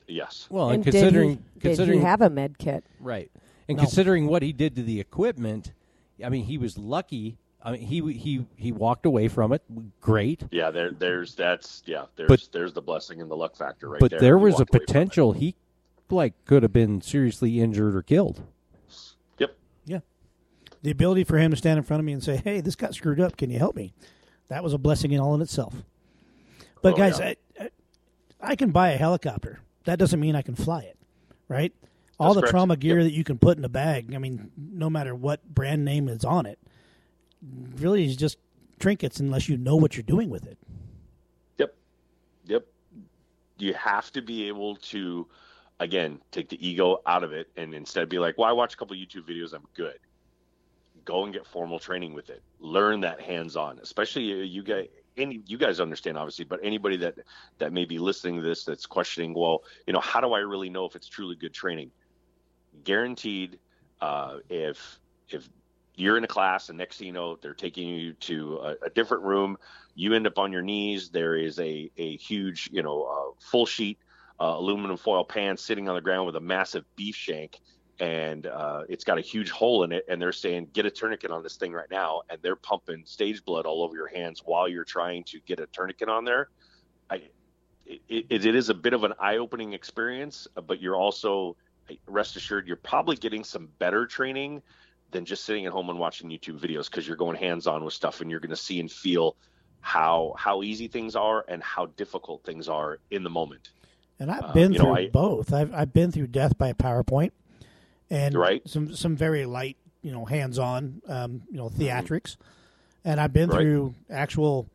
[0.08, 2.84] yes Well, and, and considering did he, considering did he have a med kit?
[3.00, 3.32] right,
[3.68, 3.84] and No.
[3.84, 5.72] considering what he did to the equipment,
[6.24, 7.38] I mean, he was lucky.
[7.62, 9.62] I mean, he he he walked away from it.
[10.02, 13.90] Great, yeah there there's that's yeah there's But- there's the blessing and the luck factor
[13.90, 14.88] right but there there was a walked away from it.
[14.88, 15.56] potential he
[16.10, 18.42] like could have been seriously injured or killed.
[19.86, 20.00] Yeah.
[20.82, 22.94] The ability for him to stand in front of me and say, "Hey, this got
[22.96, 23.38] screwed up.
[23.38, 23.94] Can you help me?"
[24.48, 25.74] That was a blessing in all in itself.
[26.82, 27.34] But Oh, guys, yeah.
[27.60, 27.70] I, I,
[28.42, 29.60] I can buy a helicopter.
[29.86, 30.98] That doesn't mean I can fly it,
[31.48, 31.74] right?
[32.20, 32.52] all That's the correct.
[32.52, 33.04] trauma gear Yep.
[33.06, 34.14] that you can put in a bag.
[34.14, 36.60] I mean, no matter what brand name is on it,
[37.78, 38.38] really is just
[38.80, 40.58] trinkets unless you know what you're doing with it.
[41.58, 41.76] Yep.
[42.46, 42.66] Yep.
[43.58, 45.28] You have to be able to,
[45.80, 48.78] again, take the ego out of it and instead be like, well, I watch a
[48.78, 49.98] couple YouTube videos, I'm good.
[51.06, 52.44] Go and get formal training with it.
[52.60, 56.98] Learn that hands on, especially you, you get, any you guys understand obviously, but anybody
[56.98, 57.16] that
[57.58, 60.70] that may be listening to this that's questioning, well, you know, how do I really
[60.70, 61.92] know if it's truly good training?
[62.84, 63.60] Guaranteed,
[64.02, 65.50] uh, if if
[65.96, 68.90] you're in a class and next thing you know they're taking you to a, a
[68.92, 69.58] different room,
[69.96, 71.10] you end up on your knees.
[71.10, 73.98] There is a a huge you know uh, full sheet
[74.40, 77.60] uh, aluminum foil pan sitting on the ground with a massive beef shank
[78.00, 81.32] and uh, it's got a huge hole in it and they're saying get a tourniquet
[81.32, 84.68] on this thing right now and they're pumping stage blood all over your hands while
[84.68, 86.50] you're trying to get a tourniquet on there.
[87.10, 87.24] I,
[87.86, 91.58] it, it is a bit of an eye-opening experience but you're also
[92.08, 94.62] rest assured you're probably getting some better training
[95.12, 98.22] than just sitting at home and watching youtube videos because you're going hands-on with stuff
[98.22, 99.36] and you're going to see and feel
[99.82, 103.72] how how easy things are and how difficult things are in the moment
[104.20, 105.54] and I've been Uh, you know, through I- both.
[105.54, 107.32] I've I've been through death by PowerPoint,
[108.10, 108.68] and Right.
[108.68, 112.36] some some very light, you know, hands-on, um, you know, theatrics,
[113.06, 113.58] and I've been Mm-hmm.
[113.58, 113.64] Right.
[113.64, 114.68] through actual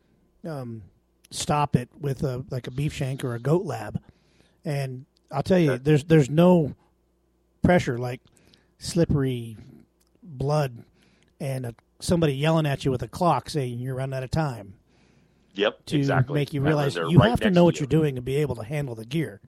[0.45, 0.83] um,
[1.31, 4.01] stop it with a like a beef shank or a goat lab,
[4.63, 6.75] and I'll tell you, there's there's no
[7.63, 8.21] pressure like
[8.77, 9.57] slippery
[10.21, 10.83] blood
[11.39, 14.73] and a, somebody yelling at you with a clock saying you're running out of time
[15.55, 17.81] yep to exactly make you realize you right have to know what you.
[17.81, 19.41] you're doing and be able to handle the gear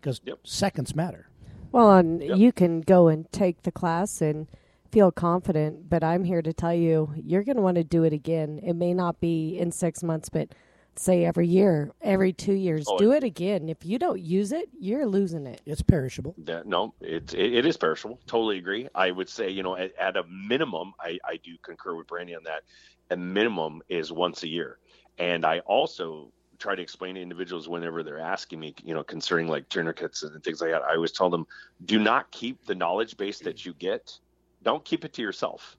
[0.00, 0.38] because Yep.
[0.44, 1.28] seconds matter.
[1.70, 2.38] Well, and Yep.
[2.38, 4.46] you can go and take the class and
[4.90, 8.12] feel confident, but I'm here to tell you, you're going to want to do it
[8.12, 8.60] again.
[8.62, 10.48] It may not be in six months, but
[10.96, 13.70] say every year, every two years, Oh, do it again.
[13.70, 15.62] If you don't use it, you're losing it.
[15.64, 16.34] It's perishable.
[16.44, 18.20] That, no, it, it it is perishable.
[18.26, 18.88] Totally agree.
[18.94, 22.34] I would say, you know, at, at a minimum, I, I do concur with Brandy
[22.34, 22.64] on that.
[23.10, 24.78] A minimum is once a year,
[25.18, 29.48] and I also try to explain to individuals whenever they're asking me, you know, concerning
[29.48, 30.82] like tourniquets and things like that.
[30.82, 31.46] I always tell them,
[31.84, 34.18] do not keep the knowledge base that you get.
[34.62, 35.76] Don't keep it to yourself.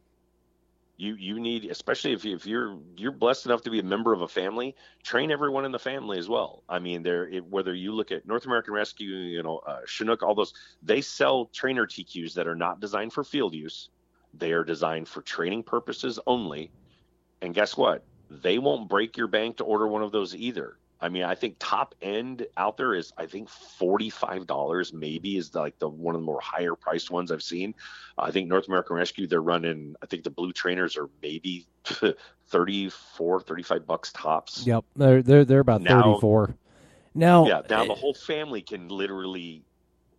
[0.98, 4.14] You you need, especially if you, if you're you're blessed enough to be a member
[4.14, 6.64] of a family, train everyone in the family as well.
[6.70, 10.36] I mean, there whether you look at North American Rescue, you know, uh, Chinook, all
[10.36, 13.90] those, they sell trainer TQs that are not designed for field use.
[14.36, 16.72] They are designed for training purposes only.
[17.42, 18.04] And guess what?
[18.42, 20.78] They won't break your bank to order one of those either.
[21.02, 25.36] I mean, I think top end out there is I think forty five dollars maybe
[25.36, 27.76] is like the one of the more higher priced ones I've seen.
[28.18, 29.96] I think North American Rescue they're running.
[30.02, 31.68] I think the blue trainers are maybe
[32.48, 34.66] 34, 35 bucks tops.
[34.66, 36.56] Yep, they're they're they're about Now- thirty four.
[37.16, 39.62] Now, yeah now eh, the whole family can literally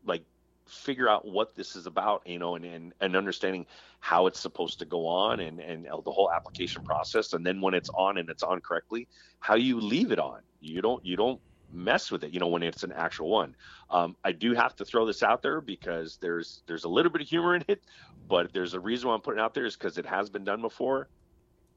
[0.05, 0.23] like
[0.69, 3.67] figure out what this is about you know and, and and understanding
[4.01, 7.33] how it's supposed to go on and and the whole application process.
[7.33, 9.09] And then when it's on and it's on correctly
[9.41, 10.41] how you leave it on.
[10.61, 11.41] You don't you don't
[11.73, 13.55] mess with it you know when it's an actual one.
[13.91, 17.23] Um, i do have to throw this out there because there's there's a little bit
[17.23, 17.83] of humor in it
[18.29, 20.45] but there's a reason why i'm putting it out there is because it has been
[20.45, 21.09] done before.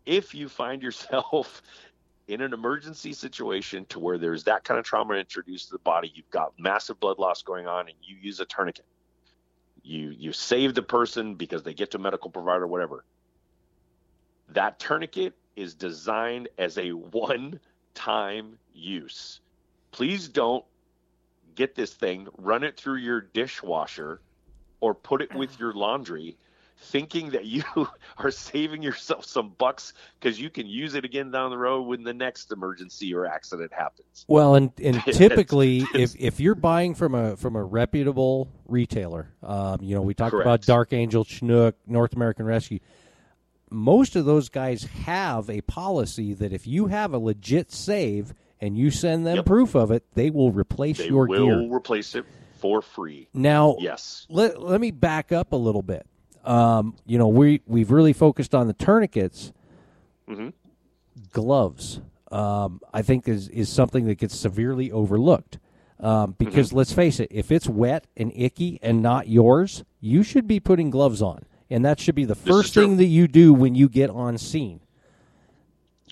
[0.06, 1.62] If you find yourself
[2.28, 6.12] in an emergency situation to where there's that kind of trauma introduced to the body,
[6.14, 8.86] you've got massive blood loss going on, and you use a tourniquet.
[9.84, 13.06] You you save the person because they get to a medical provider, whatever.
[14.50, 19.40] That tourniquet is designed as a one-time use.
[19.92, 20.66] Please don't
[21.56, 24.22] get this thing, run it through your dishwasher,
[24.82, 26.38] or put it with your laundry
[26.80, 27.64] thinking that you
[28.18, 32.04] are saving yourself some bucks because you can use it again down the road when
[32.04, 34.26] the next emergency or accident happens.
[34.28, 39.80] Well, and, and typically, if, if you're buying from a from a reputable retailer, um,
[39.82, 42.80] you know, we talked about Dark Angel, Chinook, North American Rescue.
[43.70, 48.78] Most of those guys have a policy that if you have a legit save and
[48.78, 49.46] you send them Yep.
[49.46, 51.58] proof of it, they will replace They your will gear.
[51.58, 52.26] Will replace it
[52.60, 53.28] for free.
[53.34, 54.26] Now, Yes.
[54.30, 56.08] let, let me back up a little bit.
[56.48, 59.52] Um, you know, we we've really focused on the tourniquets.
[60.30, 60.54] Mhm.
[61.32, 62.00] Gloves,
[62.32, 65.60] um, I think, is is something that gets severely overlooked.
[66.00, 66.78] Um, because Mm-hmm.
[66.78, 70.92] let's face it, if it's wet and icky and not yours, you should be putting
[70.92, 74.12] gloves on, and that should be the first thing that you do when you get
[74.12, 74.80] on scene.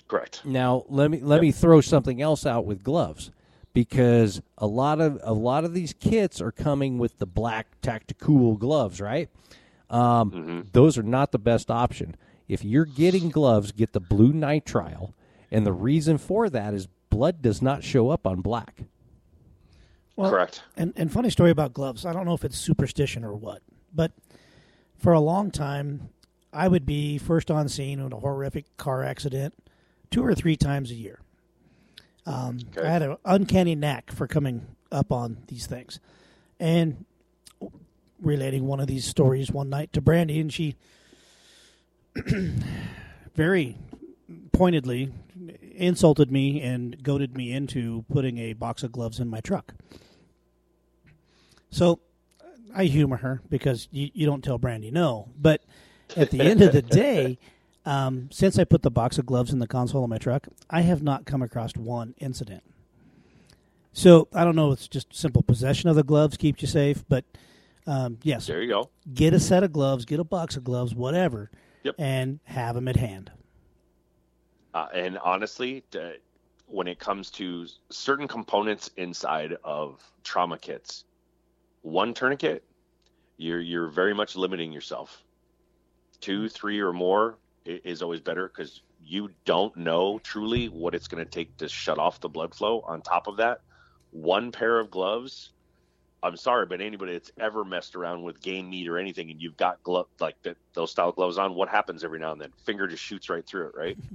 [0.08, 0.42] Correct.
[0.44, 3.30] Now let me let me throw something else out with gloves
[3.72, 8.56] because a lot of a lot of these kits are coming with the black tactical
[8.56, 9.28] gloves, right?
[9.90, 10.60] Um, Mm-hmm.
[10.72, 12.16] Those are not the best option.
[12.48, 15.12] If you're getting gloves, get the blue nitrile,
[15.50, 18.82] and the reason for that is blood does not show up on black.
[20.16, 20.62] Well, Correct.
[20.76, 22.06] And and funny story about gloves.
[22.06, 23.62] I don't know if it's superstition or what,
[23.94, 24.12] but
[24.96, 26.08] for a long time,
[26.52, 29.54] I would be first on scene in a horrific car accident
[30.10, 31.20] two or three times a year.
[32.24, 32.86] Um, Okay.
[32.86, 36.00] I had an uncanny knack for coming up on these things,
[36.58, 37.04] and
[38.20, 40.76] relating one of these stories one night to Brandy, and she
[43.34, 43.76] very
[44.52, 45.12] pointedly
[45.74, 49.74] insulted me and goaded me into putting a box of gloves in my truck.
[51.70, 52.00] So
[52.74, 55.28] I humor her because you, you don't tell Brandy no.
[55.38, 55.62] But
[56.16, 57.38] at the end of the day,
[57.84, 60.80] um, since I put the box of gloves in the console of my truck, I
[60.82, 62.62] have not come across one incident.
[63.92, 64.72] So I don't know.
[64.72, 67.24] It's just simple possession of the gloves keeps you safe, but
[67.86, 68.90] um, yes, There you go.
[69.12, 71.50] get a set of gloves, get a box of gloves, whatever,
[71.84, 71.94] Yep.
[71.98, 73.30] and have them at hand.
[74.74, 76.14] Uh, and honestly, t-
[76.66, 81.04] when it comes to certain components inside of trauma kits,
[81.82, 82.64] one tourniquet,
[83.38, 85.22] you're you're very much limiting yourself.
[86.20, 91.24] Two, three, or more is always better because you don't know truly what it's going
[91.24, 92.80] to take to shut off the blood flow.
[92.86, 93.60] On top of that,
[94.10, 95.50] one pair of gloves.
[96.22, 99.56] I'm sorry, but anybody that's ever messed around with game meat or anything, and you've
[99.56, 102.52] got glove like that, those style gloves on, what happens every now and then?
[102.64, 103.98] Finger just shoots right through it, right?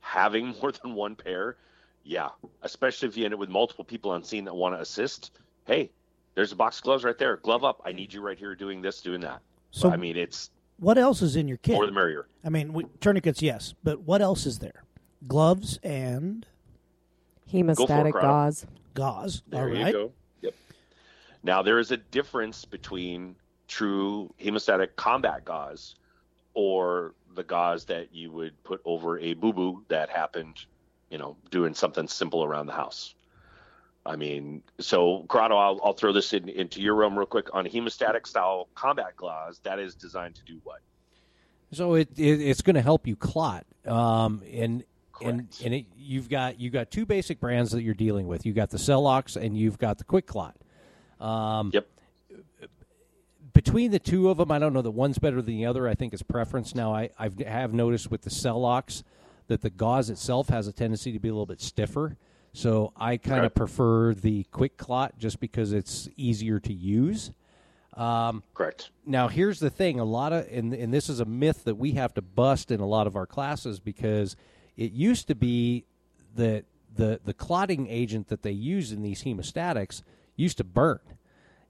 [0.00, 1.56] having more than one pair,
[2.04, 2.28] yeah,
[2.62, 5.32] especially if you end up with multiple people on scene that want to assist.
[5.66, 5.90] Hey,
[6.34, 7.36] there's a box of gloves right there.
[7.36, 7.82] Glove up.
[7.84, 9.40] I need you right here doing this, doing that.
[9.70, 11.74] So I mean, it's what else is in your kit?
[11.74, 12.26] more the merrier.
[12.44, 14.84] I mean, we, tourniquets, yes, but what else is there?
[15.26, 16.46] Gloves and
[17.52, 18.28] Hemostatic Corrado.
[18.28, 18.66] gauze.
[18.94, 19.42] gauze.
[19.48, 19.92] There all you right.
[19.92, 20.12] go.
[21.42, 23.36] Now there is a difference between
[23.68, 25.94] true hemostatic combat gauze
[26.54, 30.56] or the gauze that you would put over a boo boo that happened,
[31.10, 33.14] you know, doing something simple around the house.
[34.04, 37.66] I mean, so Corrado, I'll, I'll throw this in, into your realm real quick on
[37.66, 39.60] hemostatic style combat gauze.
[39.64, 40.80] That is designed to do what?
[41.72, 43.66] So it, it it's going to help you clot.
[43.86, 44.84] Um, and
[45.20, 45.62] and Correct.
[45.64, 48.46] and it, you've got you've got two basic brands that you're dealing with.
[48.46, 50.54] You got the Celox and you've got the QuikClot.
[51.20, 51.86] Um, Yep.
[53.54, 55.88] Between the two of them, I don't know that one's better than the other.
[55.88, 56.74] I think it's preference.
[56.74, 59.02] Now, I I've, have noticed with the Celox
[59.48, 62.16] that the gauze itself has a tendency to be a little bit stiffer.
[62.52, 63.54] So I kind of Okay.
[63.54, 67.32] prefer the QuikClot just because it's easier to use.
[67.94, 68.90] Um, Correct.
[69.04, 71.92] now here's the thing a lot of and, and this is a myth that we
[71.92, 74.36] have to bust in a lot of our classes because
[74.76, 75.84] it used to be
[76.36, 80.02] that the the clotting agent that they use in these hemostatics
[80.38, 81.00] used to burn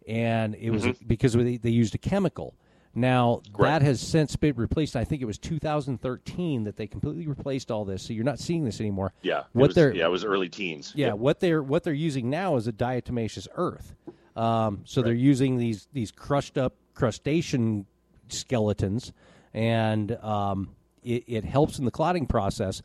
[0.06, 2.54] and it was because they, they used a chemical
[2.94, 7.70] now that has since been replaced i think it was 2013 that they completely replaced
[7.70, 9.44] all this so you're not seeing this anymore Yeah.
[9.52, 10.92] what was- they're yeah, it was early teens.
[10.94, 13.94] yeah, what they're what they're using now is a diatomaceous earth.
[14.36, 17.86] Um, so they're using these these crushed up crustacean
[18.28, 19.12] skeletons,
[19.52, 20.70] and um,
[21.02, 22.80] it, it helps in the clotting process.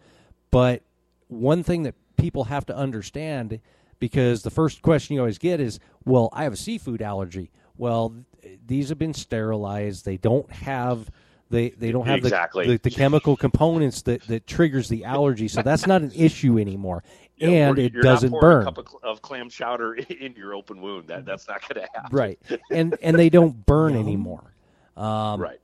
[0.49, 0.81] But
[1.27, 3.59] one thing that people have to understand,
[3.99, 8.15] because the first question you always get is, "Well, I have a seafood allergy." Well,
[8.41, 10.05] th- these have been sterilized.
[10.05, 11.09] They don't have
[11.49, 12.65] they, they don't have Exactly.
[12.65, 16.57] the, the, the chemical components that, that triggers the allergy, so that's not an issue
[16.57, 17.03] anymore,
[17.39, 18.63] and it doesn't burn.
[18.63, 21.09] A cup of, of clam chowder into your open wound.
[21.09, 22.15] That that's not going to happen.
[22.17, 22.39] right
[22.71, 24.53] and and they don't burn anymore
[24.97, 25.59] um, right.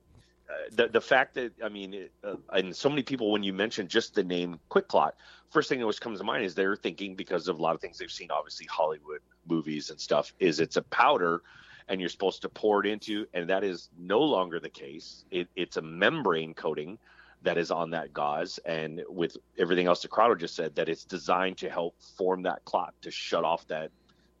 [0.72, 4.14] The the fact that I mean, uh, and so many people when you mention just
[4.14, 5.12] the name QuikClot,
[5.50, 7.80] first thing that always comes to mind is they're thinking because of a lot of
[7.80, 11.42] things they've seen, obviously Hollywood movies and stuff, is it's a powder,
[11.88, 15.24] and you're supposed to pour it into, and that is no longer the case.
[15.30, 16.98] It, it's a membrane coating
[17.42, 21.04] that is on that gauze, and with everything else that Corrado just said, that it's
[21.04, 23.90] designed to help form that clot to shut off that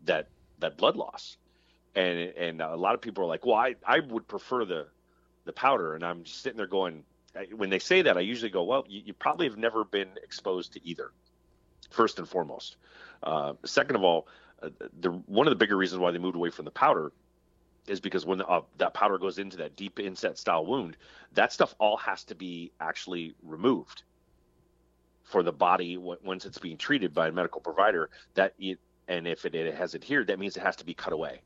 [0.04, 1.36] that that blood loss.
[1.94, 4.86] And and a lot of people are like, well, I I would prefer the
[5.50, 7.02] the powder, and I'm just sitting there going,
[7.56, 10.74] when they say that, I usually go, well, you, you probably have never been exposed
[10.74, 11.10] to either.
[11.90, 12.76] First and foremost.
[13.22, 14.28] Uh, second of all,
[14.62, 17.12] uh, the one of the bigger reasons why they moved away from the powder
[17.88, 20.96] is because when uh, that powder goes into that deep inset style wound,
[21.32, 24.04] that stuff all has to be actually removed
[25.24, 28.08] for the body once it's being treated by a medical provider.
[28.34, 31.12] That it, and if it, it has adhered, that means it has to be cut
[31.12, 31.40] away.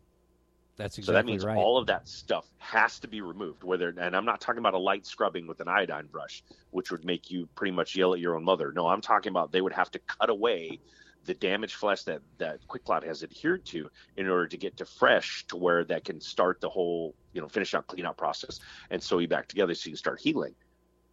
[0.77, 3.63] That's exactly So that means right all of that stuff has to be removed.
[3.63, 7.05] Whether and I'm not talking about a light scrubbing with an iodine brush, which would
[7.05, 8.73] make you pretty much yell at your own mother.
[8.73, 10.81] No, I'm talking about they would have to cut away
[11.25, 15.47] the damaged flesh that that QuikClot has adhered to in order to get to fresh
[15.47, 18.61] to where that can start the whole you know finish out clean out process
[18.91, 20.55] and sew you back together so you can start healing.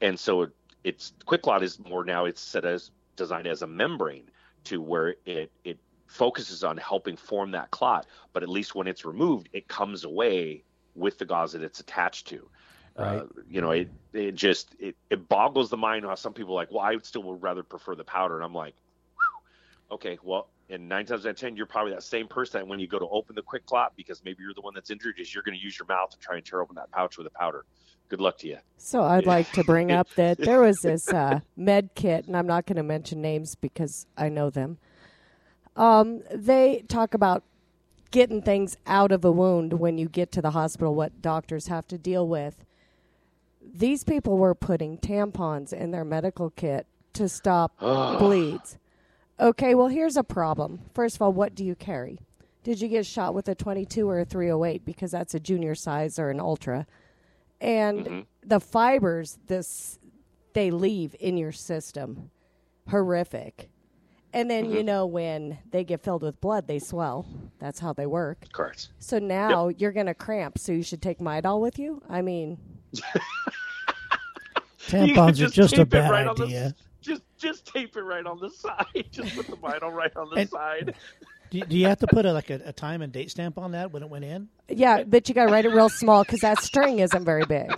[0.01, 0.49] And so it,
[0.83, 4.29] it's QuikClot is more now it's set as designed as a membrane
[4.65, 5.79] to where it it
[6.11, 10.63] focuses on helping form that clot, but at least when it's removed, it comes away
[10.93, 12.47] with the gauze that it's attached to.
[12.97, 13.19] Right.
[13.19, 16.61] Uh, you know, it it just it, it boggles the mind how some people are
[16.61, 18.75] like, well, I would still would rather prefer the powder, and I'm like,
[19.15, 22.79] whew, okay, well, and nine times out of ten, you're probably that same person when
[22.79, 25.43] you go to open the QuikClot because maybe you're the one that's injured, is you're
[25.43, 27.63] going to use your mouth to try and tear open that pouch with a powder.
[28.09, 28.57] Good luck to you.
[28.75, 32.47] So I'd like to bring up that there was this uh, med kit, and I'm
[32.47, 34.79] not going to mention names because I know them.
[35.75, 37.43] Um, they talk about
[38.11, 41.87] getting things out of a wound when you get to the hospital, what doctors have
[41.87, 42.65] to deal with.
[43.61, 48.77] These people were putting tampons in their medical kit to stop bleeds.
[49.39, 50.81] Okay, well, here's a problem.
[50.93, 52.19] First of all, what do you carry?
[52.63, 56.19] Did you get shot with a 22 or a 308 because that's a junior size
[56.19, 56.85] or an ultra?
[57.59, 59.97] And the fibers this
[60.53, 62.29] they leave in your system
[62.89, 63.70] horrific.
[64.33, 67.25] And then you know when they get filled with blood, they swell.
[67.59, 68.45] That's how they work.
[68.53, 68.89] Correct.
[68.99, 72.01] So now you're going to cramp, so you should take Midol with you?
[72.09, 72.57] I mean,
[72.93, 73.01] You
[74.87, 76.75] could Tampons are just a bad right on the- idea.
[77.01, 78.85] just just tape it right on the side.
[79.11, 80.95] Just put the vinyl right on the And- side.
[81.49, 83.71] Do, do you have to put a, like a, a time and date stamp on
[83.73, 84.47] that when it went in?
[84.69, 87.69] yeah, but you got to write it real small because that string isn't very big.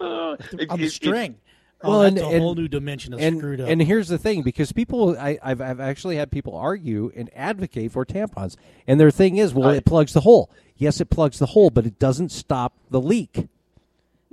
[0.00, 1.36] Uh, it- On the it- it- string.
[1.84, 3.68] Oh, Well, that's and- a whole new dimension of and screwed up.
[3.68, 7.92] and here's the thing because people I, I've I've actually had people argue and advocate
[7.92, 8.56] for tampons
[8.86, 9.76] and their thing is well Right.
[9.78, 13.48] it plugs the hole yes it plugs the hole but it doesn't stop the leak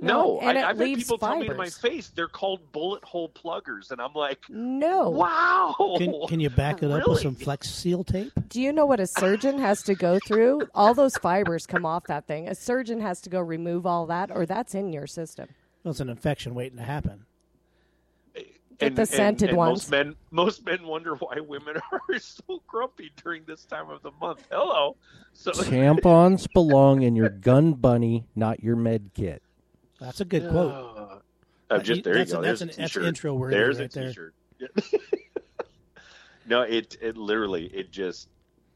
[0.02, 2.72] no, and I, it I've had leaves people tell me to my face they're called
[2.72, 5.10] bullet hole pluggers, and I'm like, No.
[5.10, 5.74] wow.
[5.98, 8.32] can, can you back it up with some Flex Seal tape?
[8.48, 10.62] Do you know what a surgeon has to go through?
[10.74, 12.48] All those fibers come off that thing.
[12.48, 15.48] A surgeon has to go remove all that, or that's in your system.
[15.84, 17.26] Well, it's an infection waiting to happen.
[18.80, 19.70] And, the scented and, and ones.
[19.70, 24.10] Most men, most men wonder why women are so grumpy during this time of the
[24.20, 24.46] month.
[24.50, 24.96] Hello.
[25.32, 29.42] So tampons belong in your gun bunny not your med kit
[30.00, 30.72] That's a good quote.
[30.72, 31.18] Uh,
[31.70, 32.42] Uh, just there you that's a- go.
[32.42, 33.04] that's There's an- a that's t-shirt.
[33.04, 34.08] intro worthy There's right a there.
[34.08, 34.34] t-shirt.
[36.46, 38.28] no, it it literally it just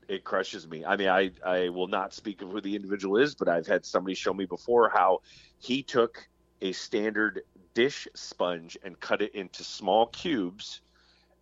[0.09, 0.84] it crushes me.
[0.84, 3.84] I mean, I I will not speak of who the individual is, but I've had
[3.84, 5.20] somebody show me before how
[5.59, 6.26] he took
[6.62, 7.42] a standard
[7.74, 10.80] dish sponge and cut it into small cubes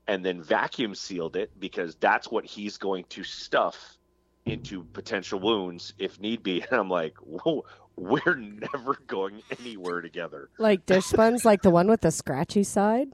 [0.09, 3.99] and then vacuum sealed it because that's what he's going to stuff
[4.45, 6.65] into potential wounds if need be.
[6.71, 7.65] And I'm like, whoa,
[7.97, 10.49] we're never going anywhere together.
[10.59, 13.09] Like dish sponge, like the one with the scratchy side.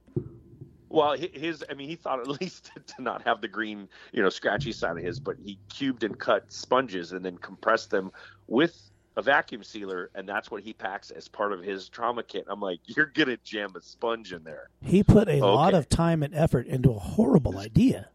[0.91, 4.31] Well, his, I mean, he thought at least to not have the green, you know,
[4.31, 8.11] scratchy side of his, but he cubed and cut sponges and then compressed them
[8.47, 12.45] with a vacuum sealer, and that's what he packs as part of his trauma kit.
[12.49, 14.71] I'm like, you're gonna jam a sponge in there.
[14.81, 18.09] He put a lot of time and effort into a horrible idea.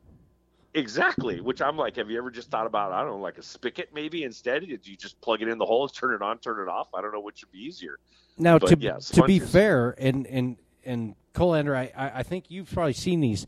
[0.74, 1.42] Exactly.
[1.42, 3.90] Which I'm like, have you ever just thought about, I don't know, like a spigot
[3.94, 4.66] maybe instead?
[4.66, 6.88] Did you just plug it in the hole, turn it on, turn it off?
[6.96, 8.00] I don't know which would be easier.
[8.38, 12.46] Now, But, to yeah, to be fair, and and and Kollander, I, I I think
[12.48, 13.46] you've probably seen these.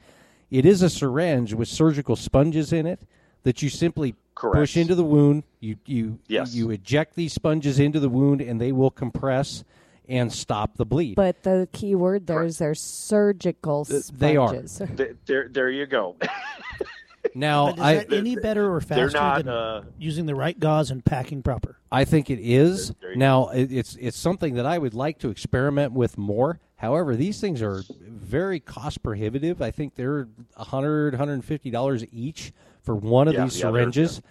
[0.52, 3.00] It is a syringe with surgical sponges in it
[3.44, 4.56] that you simply Correct.
[4.58, 5.44] push into the wound.
[5.62, 6.54] You you Yes.
[6.54, 9.64] you eject these sponges into the wound, and they will compress
[10.08, 11.16] and stop the bleed.
[11.16, 14.20] But the key word there is they're surgical Th- sponges.
[14.20, 14.88] they are.
[14.96, 16.16] Th- There, there you go.
[17.34, 19.38] now, But is I that any better or faster not.
[19.46, 21.78] than Uh, using the right gauze and packing proper?
[21.92, 22.90] I think it is.
[22.90, 26.60] There- there Now it, it's it's something that I would like to experiment with more.
[26.78, 29.62] However, these things are very cost prohibitive.
[29.62, 30.28] I think they're
[30.58, 32.54] a hundred, hundred and fifty dollars each
[32.86, 34.22] for one of Yeah, these yeah, syringes,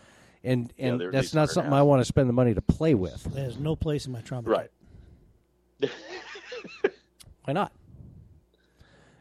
[0.42, 2.94] and Yeah, and they're that's not something I want to spend the money to play
[2.94, 3.24] with.
[3.34, 4.70] There's no place in my trauma right.
[7.44, 7.72] Why not?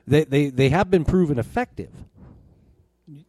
[0.08, 1.92] They they they have been proven effective.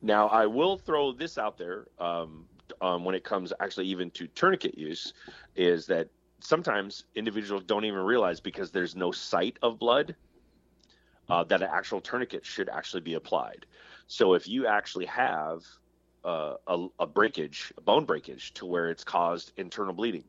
[0.02, 2.46] Now, I will throw this out there um,
[2.80, 5.12] um, when it comes actually even to tourniquet use,
[5.56, 6.08] is that
[6.40, 10.14] sometimes individuals don't even realize because there's no sight of blood
[11.28, 13.66] uh, that an actual tourniquet should actually be applied.
[14.06, 15.62] So if you actually have
[16.24, 20.24] uh, a, a breakage, a bone breakage, to where it's caused internal bleeding,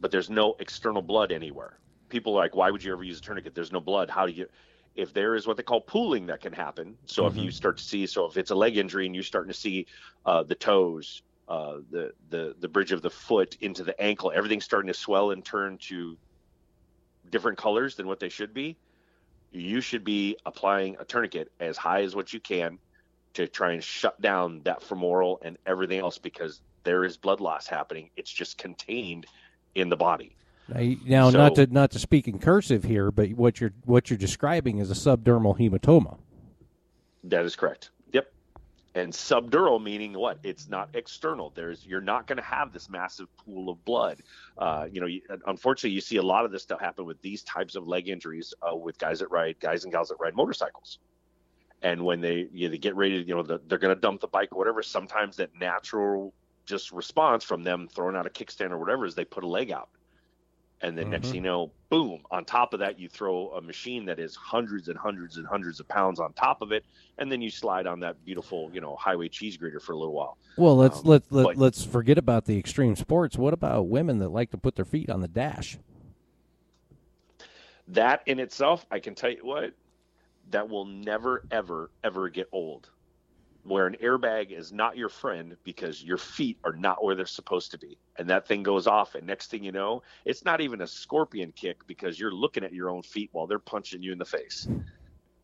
[0.00, 1.78] but there's no external blood anywhere.
[2.08, 3.54] People are like, why would you ever use a tourniquet?
[3.54, 4.10] There's no blood.
[4.10, 4.46] How do you?
[4.94, 7.82] If there is what they call pooling that can happen, so if you start to
[7.82, 9.86] see, so if it's a leg injury and you're starting to see
[10.24, 14.64] uh, the toes, uh, the the the bridge of the foot into the ankle, everything's
[14.64, 16.16] starting to swell and turn to
[17.28, 18.76] different colors than what they should be.
[19.50, 22.78] You should be applying a tourniquet as high as what you can
[23.34, 27.66] to try and shut down that femoral and everything else because there is blood loss
[27.66, 28.10] happening.
[28.16, 29.26] It's just contained
[29.74, 30.36] in the body.
[30.68, 34.18] Now, now not to not to speak in cursive here, but what you're what you're
[34.18, 36.16] describing is a subdermal hematoma.
[37.24, 37.90] That is correct.
[38.12, 38.32] Yep.
[38.94, 40.38] And subdural meaning what?
[40.42, 41.52] It's not external.
[41.54, 44.22] There's you're not going to have this massive pool of blood.
[44.56, 47.42] Uh, you know, you, unfortunately, you see a lot of this stuff happen with these
[47.42, 50.98] types of leg injuries uh, with guys that ride, guys and gals that ride motorcycles.
[51.84, 54.00] And when they you know, they get ready, to, you know, the, they're going to
[54.00, 54.82] dump the bike or whatever.
[54.82, 56.32] Sometimes that natural
[56.64, 59.70] just response from them throwing out a kickstand or whatever is they put a leg
[59.70, 59.90] out.
[60.80, 61.30] And then next Mhm.
[61.30, 64.88] thing you know, boom, on top of that, you throw a machine that is hundreds
[64.88, 66.84] and hundreds and hundreds of pounds on top of it.
[67.18, 70.14] And then you slide on that beautiful, you know, highway cheese grater for a little
[70.14, 70.38] while.
[70.56, 73.36] Well, let's Um, let, let but- let's forget about the extreme sports.
[73.36, 75.78] What about women that like to put their feet on the dash?
[77.88, 79.74] That in itself, I can tell you what,
[80.48, 82.90] that will never, ever, ever get old.
[83.62, 87.70] Where an airbag is not your friend because your feet are not where they're supposed
[87.72, 87.98] to be.
[88.18, 91.52] And that thing goes off, and next thing you know, it's not even a scorpion
[91.52, 94.68] kick because you're looking at your own feet while they're punching you in the face.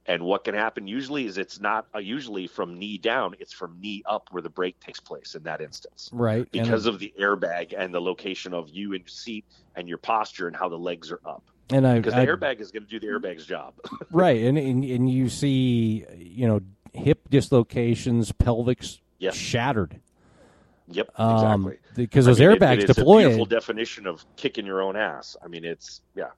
[0.07, 3.81] And what can happen usually is it's not uh, usually from knee down, it's from
[3.81, 6.49] knee up where the break takes place in that instance Right.
[6.53, 9.99] and- because of the airbag and the location of you in your seat and your
[9.99, 11.45] posture and how the legs are up.
[11.73, 13.75] And I, Because the I- airbag is going to do the airbag's job.
[14.11, 16.61] right, and, and and you see, you know,
[16.93, 19.35] hip dislocations, pelvics Yes.
[19.37, 20.01] shattered.
[20.93, 21.79] Yep, Um, exactly.
[21.95, 23.21] because I those mean, it- airbags it is a deploy.
[23.23, 25.37] beautiful definition of kicking your own ass.
[25.45, 26.31] I mean, it's yeah.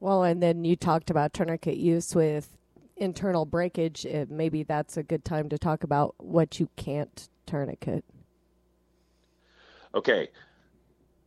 [0.00, 2.56] Well, and then you talked about tourniquet use with
[2.96, 4.06] internal breakage.
[4.06, 8.04] Uh, maybe that's a good time to talk about what you can't tourniquet.
[9.94, 10.28] Okay,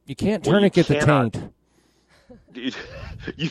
[0.05, 1.53] you can't Well, you tourniquet the cannot- taint.
[2.51, 2.75] Dude,
[3.37, 3.49] you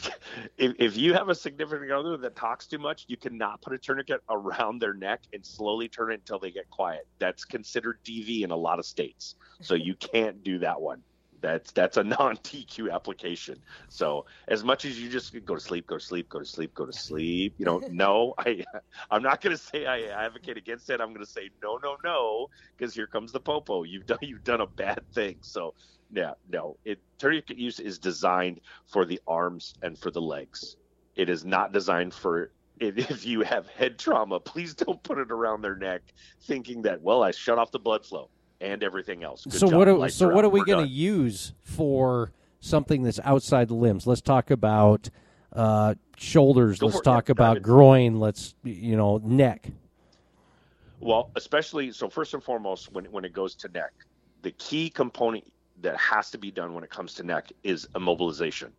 [0.57, 3.79] if, if you have a significant other that talks too much, you cannot put a
[3.79, 7.03] tourniquet around their neck and slowly turn it until they get quiet.
[7.19, 11.03] That's considered DV in a lot of states, so you can't do that one.
[11.41, 13.63] That's that's a non TQ application.
[13.89, 16.75] So as much as you just go to sleep, go to sleep, go to sleep,
[16.75, 18.65] go to sleep, you know, no, I
[19.11, 21.01] I'm not going to say I advocate against it.
[21.01, 23.85] I'm going to say no, no, no, because here comes the popo.
[23.85, 25.37] You've done you've done a bad thing.
[25.43, 25.75] So
[26.11, 30.77] yeah, no, it tourniquet use is designed for the arms and for the legs.
[31.17, 34.41] It is not designed for if you have head trauma.
[34.41, 36.03] Please don't put it around their neck,
[36.47, 38.31] thinking that well, I shut off the blood flow
[38.61, 39.45] and everything else.
[39.45, 39.89] Good so job, what?
[39.89, 44.07] Are, lights so what are we going to use for something that's outside the limbs?
[44.07, 45.09] Let's talk about
[45.53, 46.79] uh, shoulders.
[46.79, 47.05] Go let's for it.
[47.05, 48.19] talk about groin.
[48.19, 49.71] Let's you know neck.
[51.01, 52.09] Well, especially so.
[52.09, 53.93] First and foremost, when when it goes to neck,
[54.43, 55.45] the key component
[55.81, 58.71] that has to be done when it comes to neck is immobilization.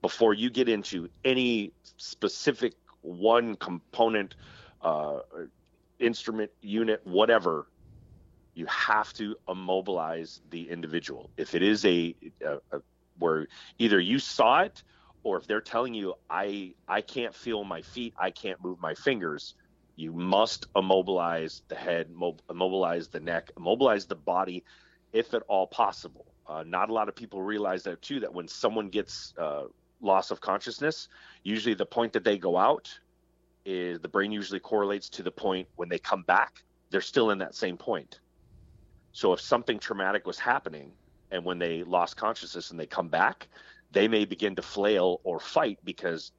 [0.00, 2.72] Before you get into any specific
[3.02, 4.34] one component,
[4.80, 5.18] uh,
[5.98, 7.66] instrument, unit, whatever,
[8.54, 11.30] you have to immobilize the individual.
[11.36, 12.80] If it is a, a, a
[13.18, 13.46] where
[13.78, 14.82] either you saw it
[15.22, 18.94] or if they're telling you I I can't feel my feet, I can't move my
[18.94, 19.54] fingers,
[19.96, 24.64] you must immobilize the head, mo- immobilize the neck, immobilize the body,
[25.12, 26.26] if at all possible.
[26.48, 28.20] Uh, not a lot of people realize that too.
[28.20, 29.64] That when someone gets uh,
[30.00, 31.08] loss of consciousness,
[31.44, 32.88] usually the point that they go out
[33.64, 36.52] is the brain usually correlates to the point when they come back.
[36.90, 38.18] They're still in that same point.
[39.12, 40.92] So if something traumatic was happening,
[41.30, 43.48] and when they lost consciousness and they come back,
[43.92, 46.32] they may begin to flail or fight because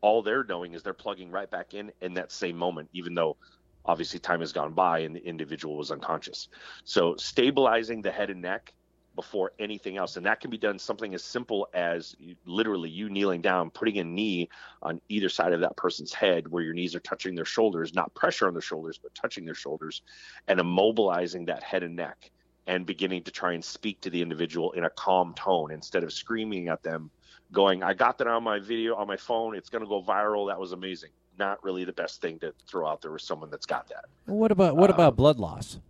[0.00, 3.36] all they're knowing is they're plugging right back in in that same moment, even though
[3.84, 6.48] obviously time has gone by and the individual was unconscious.
[6.84, 8.72] So stabilizing the head and neck
[9.18, 13.10] before anything else, and that can be done something as simple as you- literally you
[13.10, 14.48] kneeling down, putting a knee
[14.80, 18.14] on either side of that person's head where your knees are touching their shoulders, not
[18.14, 20.02] pressure on their shoulders, but touching their shoulders,
[20.46, 22.30] and immobilizing that head and neck
[22.68, 26.12] and beginning to try and speak to the individual in a calm tone instead of
[26.12, 27.10] screaming at them
[27.50, 29.56] going, I got that on my video on my phone.
[29.56, 30.48] It's going to go viral.
[30.48, 31.10] That was amazing.
[31.36, 34.04] Not really the best thing to throw out there with someone that's got that.
[34.26, 35.80] What about what Uh, about blood loss?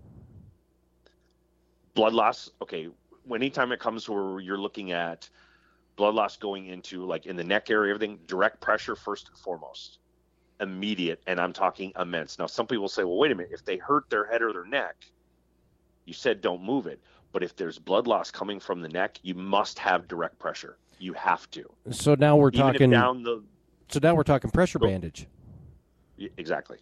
[1.95, 2.49] Blood loss.
[2.62, 2.89] Okay.
[3.35, 5.29] Anytime it comes where you're looking at
[5.97, 9.99] blood loss going into like in the neck area, everything, direct pressure first and foremost,
[10.61, 11.20] immediate.
[11.26, 12.39] And I'm talking immense.
[12.39, 13.53] Now, some people say, well, wait a minute.
[13.53, 14.97] If they hurt their head or their neck,
[16.05, 17.01] you said don't move it.
[17.33, 20.79] But if there's blood loss coming from the neck, you must have direct pressure.
[20.99, 21.64] You have to.
[21.91, 22.91] So now we're Even talking.
[22.91, 23.43] down the
[23.89, 25.26] So now we're talking pressure Go- bandage.
[26.37, 26.79] Exactly.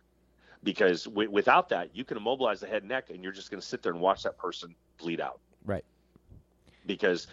[0.63, 3.61] Because w- without that, you can immobilize the head and neck, and you're just going
[3.61, 5.41] to sit there and watch that person bleed out.
[5.65, 5.85] Right.
[6.87, 7.27] Because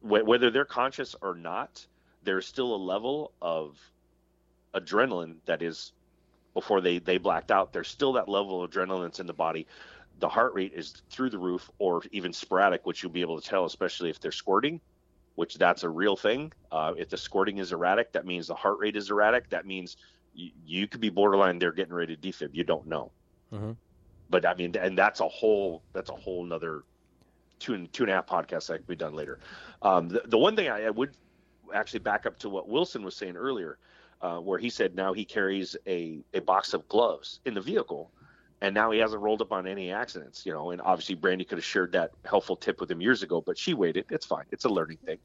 [0.00, 1.86] wh- whether they're conscious or not,
[2.22, 3.78] there's still a level of
[4.74, 5.92] adrenaline that is
[6.54, 7.72] before they they blacked out.
[7.72, 9.66] There's still that level of adrenaline that's in the body.
[10.18, 13.48] The heart rate is through the roof, or even sporadic, which you'll be able to
[13.48, 14.80] tell, especially if they're squirting.
[15.34, 16.52] Which that's a real thing.
[16.70, 19.48] Uh, if the squirting is erratic, that means the heart rate is erratic.
[19.50, 19.96] That means
[20.34, 23.12] you, you could be borderline they're getting ready to defib you don't know
[23.52, 23.76] Mhm.
[24.28, 26.82] but i mean and that's a whole that's a whole nother
[27.62, 29.38] two and two and a half podcasts that could be done later
[29.82, 31.16] um, the, the one thing I, I would
[31.74, 33.78] actually back up to what wilson was saying earlier
[34.20, 38.12] uh, where he said now he carries a, a box of gloves in the vehicle
[38.62, 40.70] and now he hasn't rolled up on any accidents, you know.
[40.70, 43.74] And obviously, Brandy could have shared that helpful tip with him years ago, but she
[43.74, 44.06] waited.
[44.08, 44.44] It's fine.
[44.52, 45.18] It's a learning thing.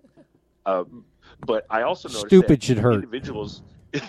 [0.65, 1.05] Um,
[1.45, 2.95] but I also noticed Stupid that should hurt.
[2.95, 3.61] individuals.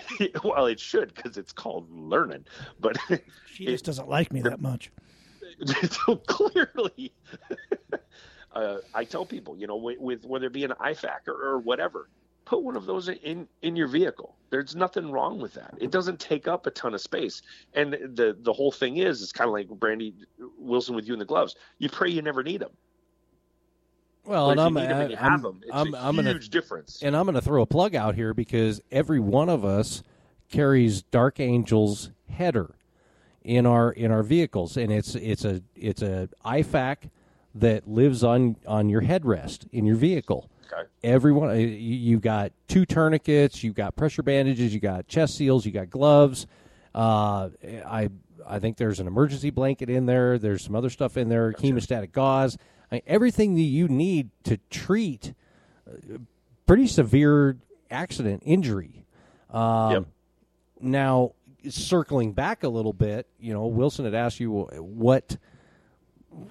[0.43, 2.45] well, it should because it's called learning.
[2.79, 2.97] But
[3.53, 4.91] She just doesn't like me that much.
[6.05, 7.11] so clearly,
[8.53, 11.59] uh, I tell people, you know, with, with whether it be an IFAK or, or
[11.59, 12.09] whatever,
[12.45, 14.35] put one of those in in your vehicle.
[14.49, 15.75] There's nothing wrong with that.
[15.79, 17.41] It doesn't take up a ton of space.
[17.73, 20.13] And the the whole thing is, it's kind of like Brandy
[20.57, 21.55] Wilson with you in the gloves.
[21.77, 22.71] You pray you never need them.
[24.25, 26.39] Well, and I'm, need them and I'm, have them, it's I'm, a I'm huge gonna
[26.39, 27.01] difference.
[27.01, 30.03] and I'm going to throw a plug out here because every one of us
[30.49, 32.75] carries Dark Angel's header
[33.43, 37.09] in our in our vehicles, and it's it's a it's a IFAK
[37.55, 40.49] that lives on on your headrest in your vehicle.
[40.71, 40.87] Okay.
[41.03, 45.65] Everyone, uh, you you got two tourniquets, you've got pressure bandages, you got chest seals,
[45.65, 46.45] you got gloves.
[46.93, 47.49] Uh,
[47.85, 48.09] I
[48.47, 50.37] I think there's an emergency blanket in there.
[50.37, 52.57] There's some other stuff in there, hemostatic gauze.
[52.91, 55.33] I mean, everything that you need to treat
[56.65, 57.57] pretty severe
[57.89, 59.05] accident injury.
[59.49, 60.05] Um, Yep.
[60.81, 61.33] Now,
[61.67, 65.37] circling back a little bit, you know, Wilson had asked you what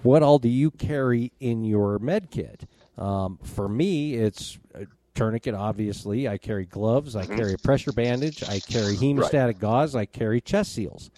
[0.03, 2.67] what all do you carry in your med kit?
[2.97, 4.85] Um, for me, it's a
[5.15, 5.55] tourniquet.
[5.55, 7.15] Obviously, I carry gloves.
[7.15, 8.43] I carry a pressure bandage.
[8.43, 9.95] I carry hemostatic gauze.
[9.95, 11.09] I carry chest seals.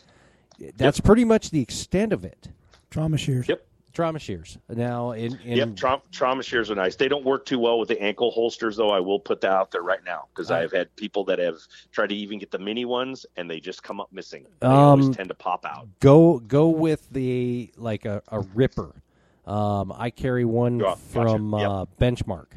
[0.77, 2.49] That's pretty much the extent of it.
[2.91, 3.47] Trauma shears.
[3.47, 3.65] Yep.
[3.93, 4.57] Trauma shears.
[4.69, 6.95] Now, in, in Yep, trauma, trauma shears are nice.
[6.95, 8.89] They don't work too well with the ankle holsters, though.
[8.91, 10.51] I will put that out there right now because.
[10.51, 11.55] I've had people that have
[11.91, 14.45] tried to even get the mini ones and they just come up missing.
[14.59, 15.87] They Um, always tend to pop out.
[16.01, 19.01] go go with the like a, a ripper.
[19.47, 20.99] Um, I carry one Oh, gotcha.
[21.01, 21.69] from Yep.
[21.69, 22.47] uh, Benchmade.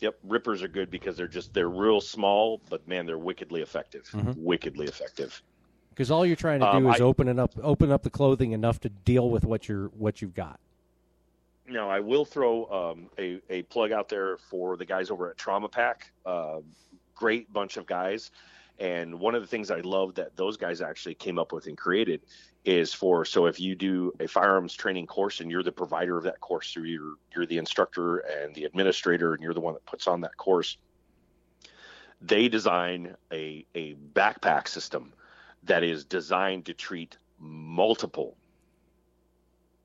[0.00, 4.04] Yep, rippers are good because they're just they're real small, but man, they're wickedly effective.
[4.14, 4.32] Mm-hmm.
[4.36, 5.42] Wickedly effective.
[5.96, 8.10] Because all you're trying to do Um, is I- open it up, open up the
[8.10, 10.60] clothing enough to deal with what you're what you've got.
[11.66, 15.38] Now, I will throw um, a, a plug out there for the guys over at
[15.38, 16.12] Trauma Pack.
[16.24, 16.58] Uh,
[17.14, 18.30] great bunch of guys.
[18.78, 21.78] And one of the things I love that those guys actually came up with and
[21.78, 22.20] created
[22.66, 26.24] is for so if you do a firearms training course and you're the provider of
[26.24, 29.86] that course, so you're you're the instructor and the administrator and you're the one that
[29.86, 30.76] puts on that course,
[32.20, 35.14] they design a a backpack system
[35.66, 38.36] that is designed to treat multiple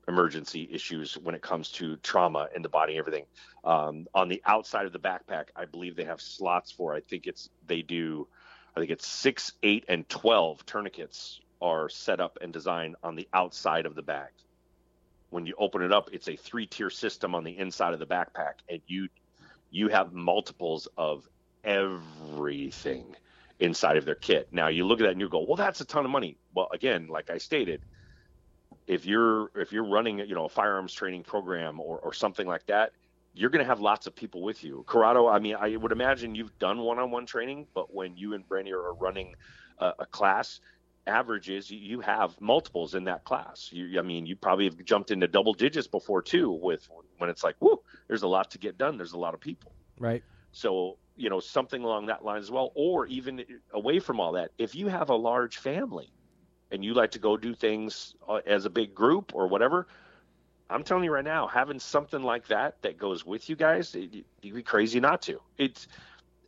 [0.08, 3.24] emergency issues when it comes to trauma in the body and everything.
[3.64, 6.94] Um, on the outside of the backpack, I believe they have slots for.
[6.94, 8.26] I think it's they do.
[8.76, 13.28] I think it's six, eight, and twelve tourniquets are set up and designed on the
[13.32, 14.30] outside of the bag.
[15.30, 18.54] When you open it up, it's a three-tier system on the inside of the backpack,
[18.68, 19.08] and you
[19.70, 21.28] you have multiples of
[21.64, 23.14] everything
[23.62, 24.48] inside of their kit.
[24.50, 26.68] Now you look at that and you go, "Well, that's a ton of money." Well,
[26.72, 27.84] again, like I stated,
[28.86, 32.64] if you're if you're running you know a firearms training program or, or something like
[32.66, 32.92] that
[33.34, 36.34] you're going to have lots of people with you corrado i mean i would imagine
[36.34, 39.34] you've done one-on-one training but when you and brandy are running
[39.78, 40.60] a, a class
[41.06, 45.26] averages you, have multiples in that class you i mean you probably have jumped into
[45.26, 46.86] double digits before too with
[47.18, 49.72] when it's like whoo there's a lot to get done there's a lot of people
[49.98, 50.22] Right.
[50.52, 52.72] So, you know, something along that line as well.
[52.74, 56.12] Or even away from all that, if you have a large family
[56.70, 59.86] and you like to go do things uh, as a big group or whatever,
[60.70, 64.24] I'm telling you right now, having something like that that goes with you guys, it,
[64.40, 65.40] you'd be crazy not to.
[65.58, 65.88] It's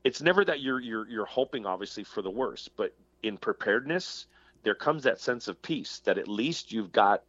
[0.02, 4.26] it's never that you're you're you're hoping obviously for the worst, but in preparedness,
[4.62, 7.22] there comes that sense of peace that at least you've got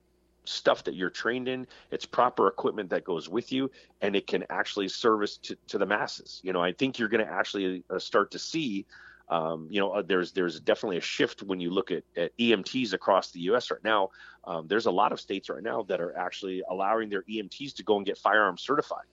[0.45, 3.69] stuff that you're trained in it's proper equipment that goes with you
[4.01, 6.39] and it can actually service to, to the masses.
[6.43, 8.85] You know i think you're going to actually uh, start to see
[9.29, 12.93] um, you know uh, there's there's definitely a shift when you look at, at emts
[12.93, 14.09] across the us right now.
[14.43, 17.83] Um, there's a lot of states right now that are actually allowing their emts to
[17.83, 19.05] go and get firearms certified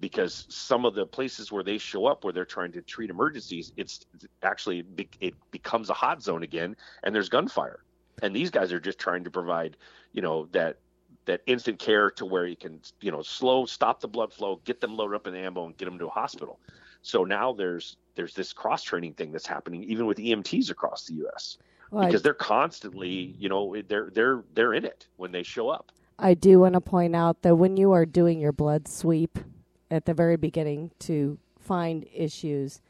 [0.00, 3.72] because some of the places where they show up where they're trying to treat emergencies
[3.76, 4.06] it's
[4.42, 4.84] actually
[5.20, 7.80] it becomes a hot zone again and there's gunfire
[8.22, 9.76] and these guys are just trying to provide
[10.12, 10.78] you know that
[11.24, 14.80] that instant care to where you can you know slow stop the blood flow get
[14.80, 16.58] them loaded up in ammo and get them to a hospital.
[17.02, 21.14] So now there's there's this cross training thing that's happening even with EMTs across the
[21.26, 21.58] US
[21.90, 25.68] Well, I- because they're constantly you know they're they're they're in it when they show
[25.68, 25.92] up.
[26.18, 29.38] I do want to point out that when you are doing your blood sweep
[29.90, 32.80] at the very beginning to find issues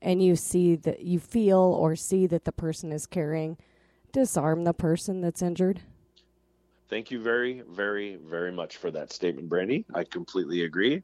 [0.00, 3.58] and you see that you feel or see that the person is carrying,
[4.18, 5.80] disarm the person that's injured.
[6.88, 9.84] Thank you very, very, very much for that statement, Brandy.
[9.94, 11.02] I completely agree.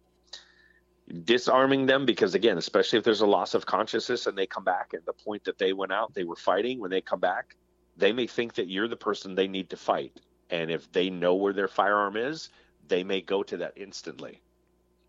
[1.25, 4.93] disarming them because again especially if there's a loss of consciousness and they come back
[4.95, 7.57] at the point that they went out they were fighting when they come back
[7.99, 11.35] they may think that you're the person they need to fight and if they know
[11.35, 12.49] where their firearm is
[12.89, 14.41] they may go to that instantly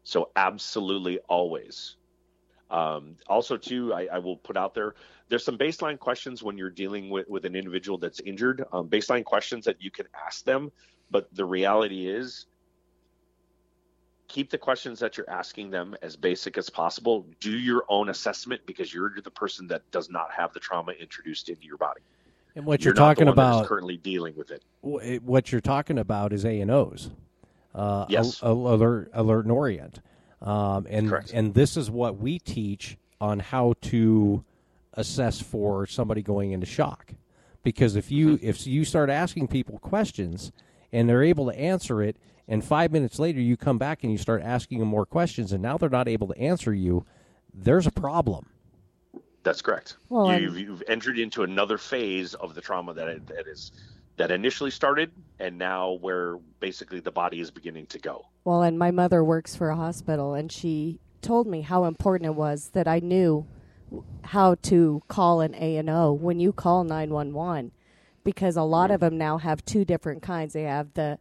[0.03, 1.95] so absolutely always
[2.70, 4.95] um, also too I, I, will put out there
[5.30, 9.24] there's some baseline questions when you're dealing with, with an individual that's injured um, baseline
[9.24, 10.72] questions that you can ask them
[11.11, 12.47] but the reality is
[14.28, 17.26] keep the questions that you're asking them as basic as possible.
[17.39, 21.49] Do your own assessment because you're the person that does not have the trauma introduced
[21.49, 22.01] into your body.
[22.55, 24.63] And what you're, you're talking about currently dealing with it.
[24.82, 27.09] What you're talking about is A and O's.
[27.74, 28.39] Uh, yes.
[28.41, 29.99] Alert, alert, and orient.
[30.42, 31.32] Um, and Correct.
[31.34, 34.44] and this is what we teach on how to
[34.94, 37.14] assess for somebody going into shock.
[37.64, 38.46] Because if you mm-hmm.
[38.46, 40.52] if you start asking people questions
[40.92, 42.18] and they're able to answer it,
[42.48, 45.62] and five minutes later you come back and you start asking them more questions and
[45.62, 47.06] now they're not able to answer you
[47.54, 48.48] there's a problem
[49.44, 53.72] that's correct well, you've, you've, entered into another phase of the trauma that, that is
[54.18, 58.26] that initially started and now where basically the body is beginning to go.
[58.43, 62.36] Well and my mother works for a hospital and she told me how important it
[62.36, 63.47] was that i knew
[64.26, 67.72] how to call an a and o when you call 911
[68.26, 70.51] because a lot of them now have two different kinds.
[70.51, 71.20] They have the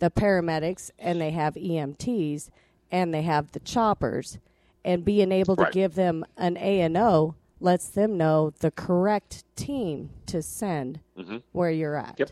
[0.00, 2.50] the paramedics and they have EMTs
[2.90, 4.38] and they have the choppers.
[4.84, 5.72] And being able to right.
[5.72, 11.38] give them an A and O lets them know the correct team to send mm-hmm.
[11.52, 12.16] where you're at.
[12.18, 12.30] Yep.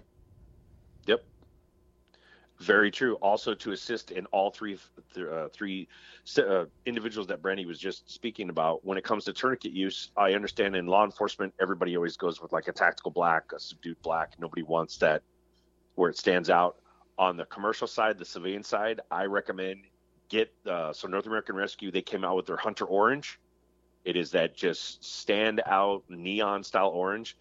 [1.07, 1.25] Yep.
[2.61, 3.15] Very true.
[3.17, 4.79] Also, to assist in all three
[5.17, 5.89] uh, three
[6.39, 10.33] uh, individuals that Brandy was just speaking about, when it comes to tourniquet use, I
[10.33, 14.35] understand in law enforcement, everybody always goes with like a tactical black, a subdued black.
[14.39, 15.23] Nobody wants that
[15.95, 16.77] where it stands out
[17.19, 19.85] on the commercial side, the civilian side, I recommend
[20.29, 21.91] get uh, so North American Rescue.
[21.91, 23.39] They came out with their Hunter Orange.
[24.05, 27.37] It is that just stand out neon style orange.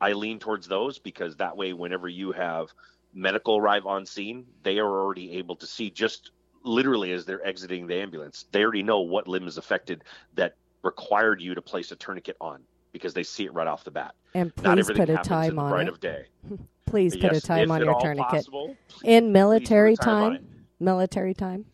[0.00, 2.68] I lean towards those because that way, whenever you have
[3.14, 6.30] medical arrive on scene, they are already able to see just
[6.62, 8.44] literally as they're exiting the ambulance.
[8.52, 10.04] They already know what limb is affected
[10.34, 12.62] that required you to place a tourniquet on
[12.92, 14.14] because they see it right off the bat.
[14.34, 15.92] And please put a time on right it.
[15.92, 16.26] of day.
[16.86, 18.30] Please put yes, a time on your tourniquet.
[18.30, 20.46] Possible, In military time
[20.80, 21.64] military time.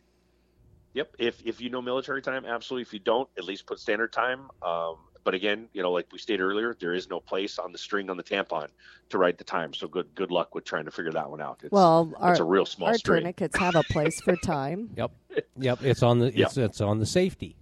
[0.95, 1.17] Yep.
[1.19, 2.83] If if you know military time, absolutely.
[2.83, 4.51] If you don't, at least put standard time.
[4.63, 7.79] Um, but again, you know, like we stated earlier, there is no place on the
[7.79, 8.69] string on the tampon
[9.11, 9.73] to write the time.
[9.73, 11.61] So good good luck with trying to figure that one out.
[11.63, 13.23] It's, well, our, it's a real small our string.
[13.23, 14.91] tourniquets have a place for time.
[14.97, 15.13] Yep.
[15.57, 15.83] Yep.
[15.83, 16.71] It's on the it's yep.
[16.71, 17.57] it's on the safety.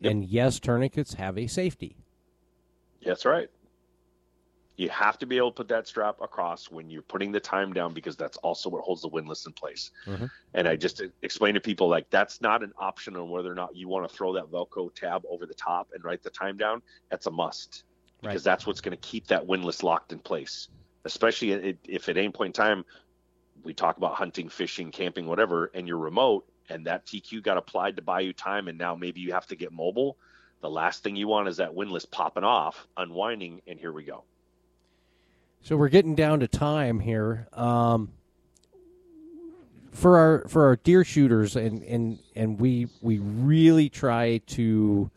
[0.00, 0.10] Yep.
[0.10, 1.96] And yes, tourniquets have a safety.
[3.04, 3.50] That's right.
[4.80, 7.74] You have to be able to put that strap across when you're putting the time
[7.74, 9.90] down because that's also what holds the windlass in place.
[10.06, 10.24] Mm-hmm.
[10.54, 13.76] And I just explain to people like that's not an option on whether or not
[13.76, 16.80] you want to throw that Velcro tab over the top and write the time down.
[17.10, 17.84] That's a must
[18.22, 18.50] because right.
[18.50, 20.68] that's what's going to keep that windlass locked in place.
[21.04, 22.86] Especially if at any point in time
[23.62, 27.96] we talk about hunting, fishing, camping, whatever, and you're remote and that TQ got applied
[27.96, 30.16] to buy you time and now maybe you have to get mobile.
[30.62, 34.24] The last thing you want is that windlass popping off, unwinding, and here we go.
[35.62, 37.46] So we're getting down to time here.
[37.52, 38.12] Um,
[39.92, 45.10] for our for our deer shooters, and, and and we we really try to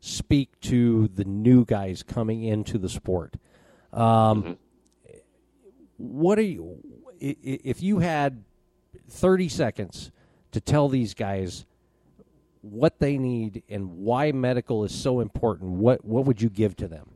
[0.00, 3.34] speak to the new guys coming into the sport.
[3.92, 4.52] Um, mm-hmm.
[5.98, 6.78] What are you?
[7.20, 8.44] If you had
[9.08, 10.10] thirty seconds
[10.52, 11.66] to tell these guys
[12.62, 16.88] what they need and why medical is so important, what what would you give to
[16.88, 17.09] them?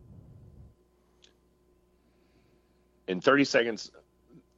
[3.08, 3.90] In 30 seconds,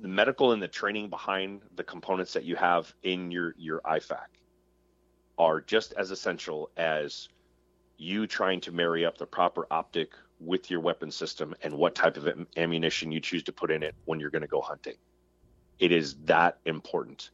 [0.00, 4.26] the medical and the training behind the components that you have in your your IFAK
[5.38, 7.28] are just as essential as
[7.98, 12.16] you trying to marry up the proper optic with your weapon system and what type
[12.16, 14.96] of ammunition you choose to put in it when you're going to go hunting.
[15.78, 17.30] It is that important.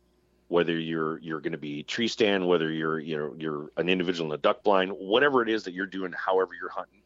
[0.49, 4.31] Whether you're you're going to be tree stand, whether you're you know you're an individual
[4.31, 7.01] in a duck blind, whatever it is that you're doing, however you're hunting,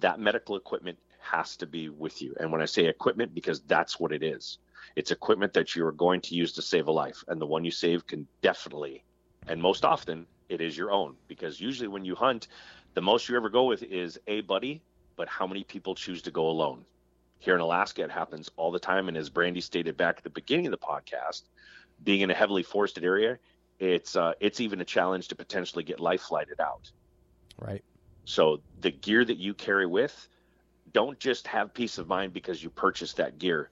[0.00, 2.34] that medical equipment has to be with you.
[2.40, 4.58] And when I say equipment, because that's what it is,
[4.96, 7.22] it's equipment that you are going to use to save a life.
[7.28, 9.04] And the one you save can definitely,
[9.46, 11.14] and most often, it is your own.
[11.28, 12.48] Because usually when you hunt,
[12.94, 14.82] the most you ever go with is a buddy,
[15.16, 16.84] but how many people choose to go alone?
[17.38, 19.08] Here in Alaska, it happens all the time.
[19.08, 21.42] And as Brandy stated back at the beginning of the podcast,
[22.02, 23.38] being in a heavily forested area,
[23.78, 26.90] it's uh, it's even a challenge to potentially get life flighted out.
[27.58, 27.82] Right.
[28.24, 30.28] So the gear that you carry with
[30.92, 33.70] don't just have peace of mind because you purchased that gear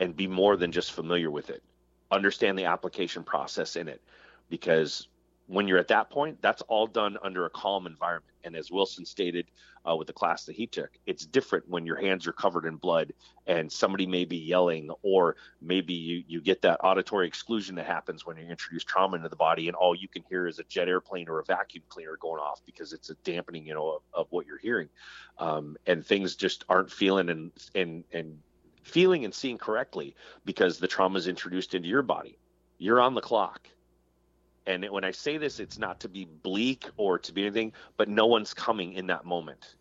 [0.00, 1.62] and be more than just familiar with it.
[2.10, 4.00] Understand the application process in it
[4.48, 5.08] because
[5.46, 8.34] when you're at that point, that's all done under a calm environment.
[8.44, 9.46] And as Wilson stated
[9.88, 12.76] uh, with the class that he took, it's different when your hands are covered in
[12.76, 13.12] blood
[13.46, 18.24] and somebody may be yelling, or maybe you, you get that auditory exclusion that happens
[18.24, 20.88] when you introduce trauma into the body, and all you can hear is a jet
[20.88, 24.26] airplane or a vacuum cleaner going off because it's a dampening, you know, of, of
[24.30, 24.88] what you're hearing,
[25.38, 28.38] um, and things just aren't feeling and and and
[28.82, 30.14] feeling and seeing correctly
[30.44, 32.38] because the trauma is introduced into your body.
[32.78, 33.68] You're on the clock
[34.66, 38.08] and when I say this, it's not to be bleak or to be anything, but
[38.08, 39.74] no one's coming in that moment.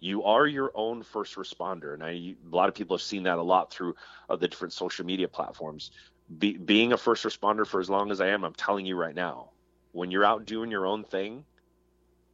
[0.00, 3.38] You are your own first responder, and I, a lot of people have seen that
[3.38, 3.94] a lot through
[4.28, 5.90] uh, the different social media platforms.
[6.38, 9.14] Be, being a first responder for as long as I am, I'm telling you right
[9.14, 9.50] now,
[9.92, 11.44] when you're out doing your own thing,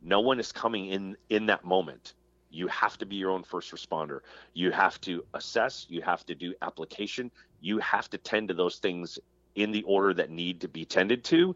[0.03, 2.15] no one is coming in in that moment.
[2.51, 4.21] You have to be your own first responder.
[4.55, 5.87] You have to assess.
[5.89, 7.31] You have to do application.
[7.61, 9.19] You have to tend to those things
[9.55, 11.55] in the order that need to be tended to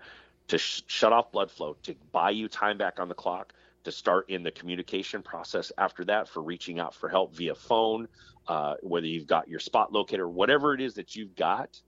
[0.48, 3.52] to sh- shut off blood flow, to buy you time back on the clock,
[3.84, 8.08] to start in the communication process after that for reaching out for help via phone,
[8.48, 11.80] uh, whether you've got your spot locator, whatever it is that you've got,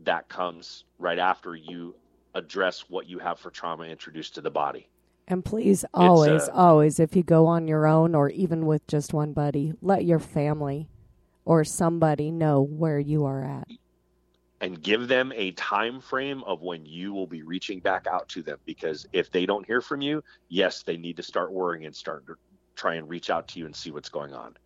[0.00, 1.94] that comes right after you
[2.34, 4.88] address what you have for trauma introduced to the body.
[5.28, 9.12] And please, always, uh, always, if you go on your own or even with just
[9.12, 10.88] one buddy, let your family
[11.44, 13.68] or somebody know where you are at.
[14.60, 18.42] And give them a time frame of when you will be reaching back out to
[18.42, 21.94] them because if they don't hear from you yes they need to start worrying and
[21.94, 22.34] start to
[22.80, 24.56] try and reach out to you and see what's going on.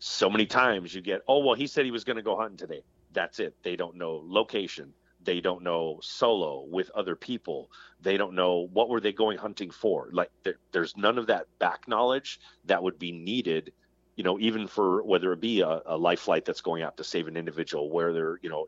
[0.00, 2.56] So many times you get oh well he said he was going to go hunting
[2.56, 2.82] today.
[3.12, 3.54] That's it.
[3.62, 4.92] They don't know location.
[5.24, 7.70] They don't know solo with other people.
[8.00, 10.08] They don't know what were they going hunting for.
[10.12, 13.72] Like there, there's none of that back knowledge that would be needed
[14.16, 17.04] you know even for whether it be a, a life flight that's going out to
[17.04, 18.66] save an individual where they're you know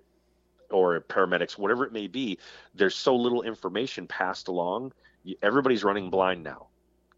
[0.75, 2.39] or paramedics, whatever it may be,
[2.75, 4.93] there's so little information passed along.
[5.43, 6.67] Everybody's running blind now.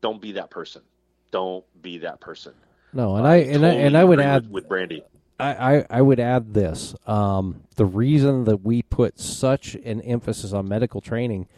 [0.00, 0.82] Don't be that person.
[1.30, 2.52] Don't be that person.
[2.92, 5.02] No, and I and I and I would add with, with Brandy.
[5.38, 6.94] I, I, I would add this.
[7.06, 11.48] Um, the reason that we put such an emphasis on medical training,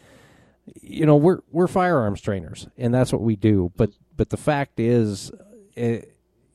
[0.81, 3.71] you know, we're we're firearms trainers, and that's what we do.
[3.77, 5.31] But but the fact is,
[5.77, 6.01] eh,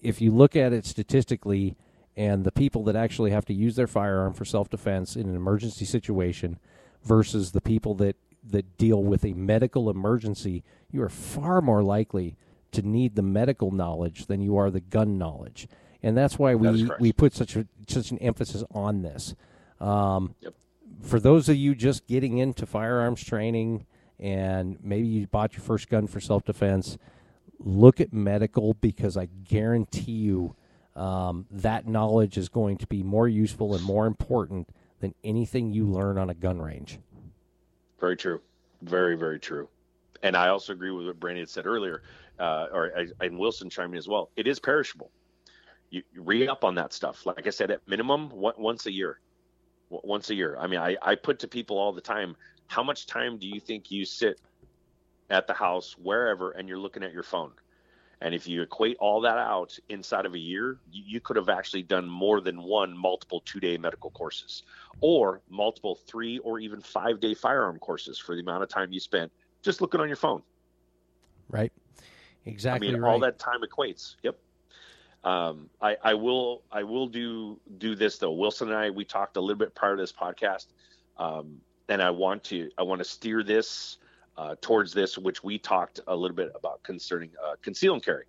[0.03, 1.77] if you look at it statistically,
[2.17, 5.37] and the people that actually have to use their firearm for self defense in an
[5.37, 6.59] emergency situation
[7.03, 12.37] versus the people that that deal with a medical emergency, you are far more likely
[12.73, 15.67] to need the medical knowledge than you are the gun knowledge
[16.05, 17.01] and that's why we correct.
[17.01, 19.35] we put such a such an emphasis on this.
[19.81, 20.55] Um, Yep.
[21.01, 23.87] For those of you just getting into firearms training,
[24.19, 26.99] and maybe you bought your first gun for self defense,
[27.59, 30.55] look at medical because I guarantee you
[30.97, 34.69] um, that knowledge is going to be more useful and more important
[35.01, 36.99] than anything you learn on a gun range.
[38.01, 38.41] Very true.
[38.83, 39.69] Very, very true.
[40.23, 42.03] And I also agree with what Brandy had said earlier,
[42.39, 44.31] uh, or and Wilson chimed in as well.
[44.37, 45.11] It is perishable.
[45.91, 47.27] You, you re up on that stuff.
[47.27, 49.21] Like I said, at minimum, one, once a year.
[49.91, 50.57] Once a year.
[50.59, 52.37] I mean, I, I put to people all the time,
[52.67, 54.41] how much time do you think you sit
[55.31, 57.53] at the house, wherever, and you're looking at your phone?
[58.21, 61.49] And if you equate all that out inside of a year, you, you could have
[61.49, 64.62] actually done more than one multiple two day medical courses
[65.01, 69.01] or multiple three or even five day firearm courses for the amount of time you
[69.01, 69.31] spent
[69.62, 70.43] just looking on your phone.
[71.49, 71.73] Right?
[72.47, 73.11] Exactly I mean, right.
[73.11, 74.17] all that time equates.
[74.23, 74.39] Yep.
[75.25, 78.33] Um, I, I will I will do do this though.
[78.33, 80.67] Wilson and I we talked a little bit prior to this podcast,
[81.17, 83.97] um, and I want to I want to steer this
[84.37, 88.24] uh, towards this, which we talked a little bit about concerning uh, conceal and carry.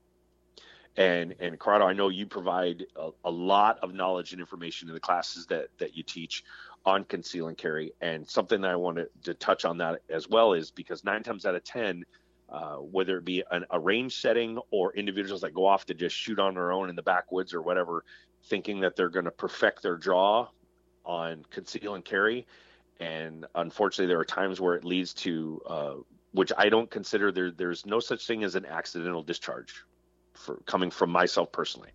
[0.98, 4.94] And and Corrado, I know you provide a, a lot of knowledge and information in
[4.94, 6.44] the classes that that you teach
[6.86, 7.92] on conceal and carry.
[8.00, 11.46] And something that I wanted to touch on that as well is because nine times
[11.46, 12.06] out of ten,
[12.48, 16.16] uh, whether it be an, a range setting or individuals that go off to just
[16.16, 18.06] shoot on their own in the backwoods or whatever,
[18.46, 20.48] thinking that they're going to perfect their draw
[21.04, 22.46] on conceal and carry.
[23.00, 25.94] And unfortunately, there are times where it leads to, uh,
[26.32, 27.52] which I don't consider there.
[27.52, 29.84] There's no such thing as an accidental discharge,
[30.34, 31.90] for coming from myself personally.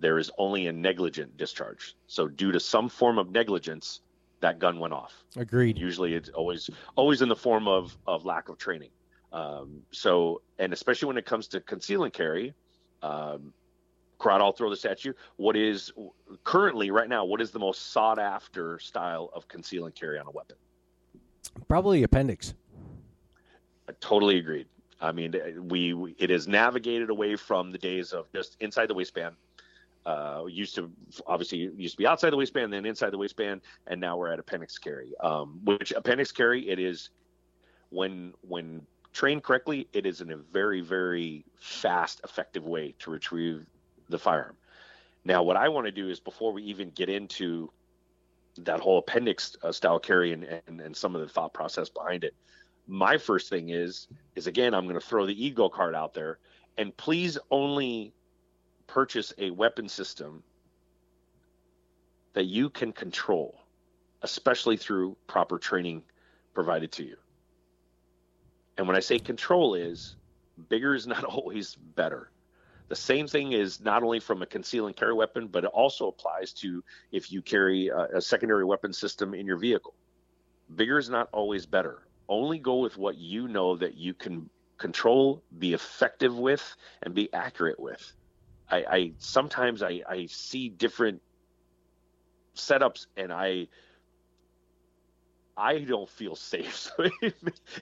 [0.00, 1.94] There is only a negligent discharge.
[2.08, 4.00] So due to some form of negligence,
[4.42, 5.78] that gun went off Agreed.
[5.78, 8.90] usually it's always always in the form of of lack of training
[9.32, 12.52] um, so and especially when it comes to conceal and carry
[13.02, 13.54] um,
[14.22, 15.92] crowd i'll throw this at you what is
[16.44, 20.26] currently right now what is the most sought after style of conceal and carry on
[20.26, 20.56] a weapon
[21.68, 22.54] Probably appendix.
[23.88, 24.66] I totally agreed
[25.00, 25.34] i mean
[25.68, 29.34] we, we it is navigated away from the days of just inside the waistband
[30.04, 30.90] uh, used to
[31.26, 34.38] obviously used to be outside the waistband, then inside the waistband, and now we're at
[34.38, 35.12] appendix carry.
[35.20, 37.10] Um, which appendix carry it is
[37.90, 43.64] when when trained correctly, it is in a very very fast, effective way to retrieve
[44.12, 44.56] the firearm.
[45.24, 47.70] Now, what I want to do is before we even get into
[48.58, 52.24] that whole appendix uh, style carry and, and and some of the thought process behind
[52.24, 52.34] it,
[52.86, 56.38] my first thing is is again I'm going to throw the ego card out there,
[56.76, 58.12] and please only
[58.86, 60.42] purchase a weapon system
[62.34, 63.60] that you can control,
[64.22, 66.02] especially through proper training
[66.54, 67.16] provided to you.
[68.76, 70.16] And when I say control is
[70.68, 72.31] bigger is not always better.
[72.92, 76.08] The same thing is not only from a conceal and carry weapon, but it also
[76.08, 79.94] applies to if you carry a, a secondary weapon system in your vehicle.
[80.76, 82.06] Bigger is not always better.
[82.28, 87.32] Only go with what you know that you can control, be effective with, and be
[87.32, 88.12] accurate with.
[88.70, 91.22] I, I sometimes I, I see different
[92.54, 93.68] setups and I
[95.56, 96.90] I don't feel safe.
[96.96, 97.34] So it,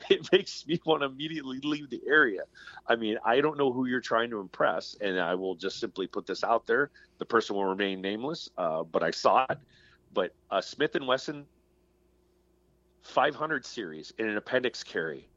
[0.08, 2.42] it makes me want to immediately leave the area.
[2.86, 6.06] I mean, I don't know who you're trying to impress, and I will just simply
[6.06, 8.48] put this out there: the person will remain nameless.
[8.58, 9.58] Uh, but I saw it.
[10.12, 11.46] But a Smith and Wesson
[13.02, 15.28] 500 series in an appendix carry.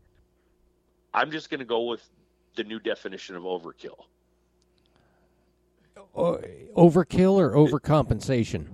[1.14, 2.08] I'm just going to go with
[2.56, 4.06] the new definition of overkill.
[6.16, 8.68] Overkill or overcompensation?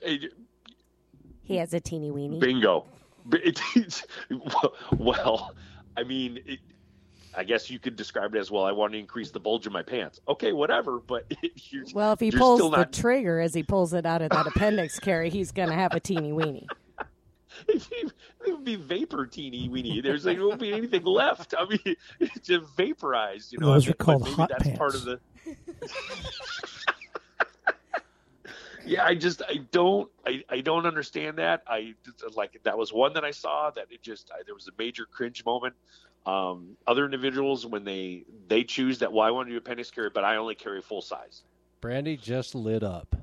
[0.00, 0.32] It-
[1.44, 2.38] He has a teeny weeny.
[2.40, 2.86] Bingo.
[3.28, 4.06] B- it- it's-
[4.96, 5.54] well,
[5.96, 6.58] I mean, it,
[7.36, 8.64] I guess you could describe it as well.
[8.64, 10.20] I want to increase the bulge in my pants.
[10.28, 10.98] Okay, whatever.
[11.00, 11.30] But
[11.70, 14.22] you're, Well, if he you're pulls still the not- trigger as he pulls it out
[14.22, 16.66] of that appendix carry, he's going to have a teeny weeny.
[17.68, 18.12] it
[18.46, 20.00] would be vapor teeny weeny.
[20.00, 21.54] There's like, there won't be anything left.
[21.56, 23.52] I mean, it's just vaporized.
[23.52, 25.20] You know, Those I are mean, but called hot that's part of the.
[28.86, 31.62] Yeah, I just I don't I, I don't understand that.
[31.66, 31.94] I
[32.34, 35.06] like that was one that I saw that it just I, there was a major
[35.06, 35.74] cringe moment.
[36.26, 40.08] Um, other individuals when they they choose that well I want to do appendix carry
[40.10, 41.42] but I only carry full size.
[41.80, 43.14] Brandy just lit up.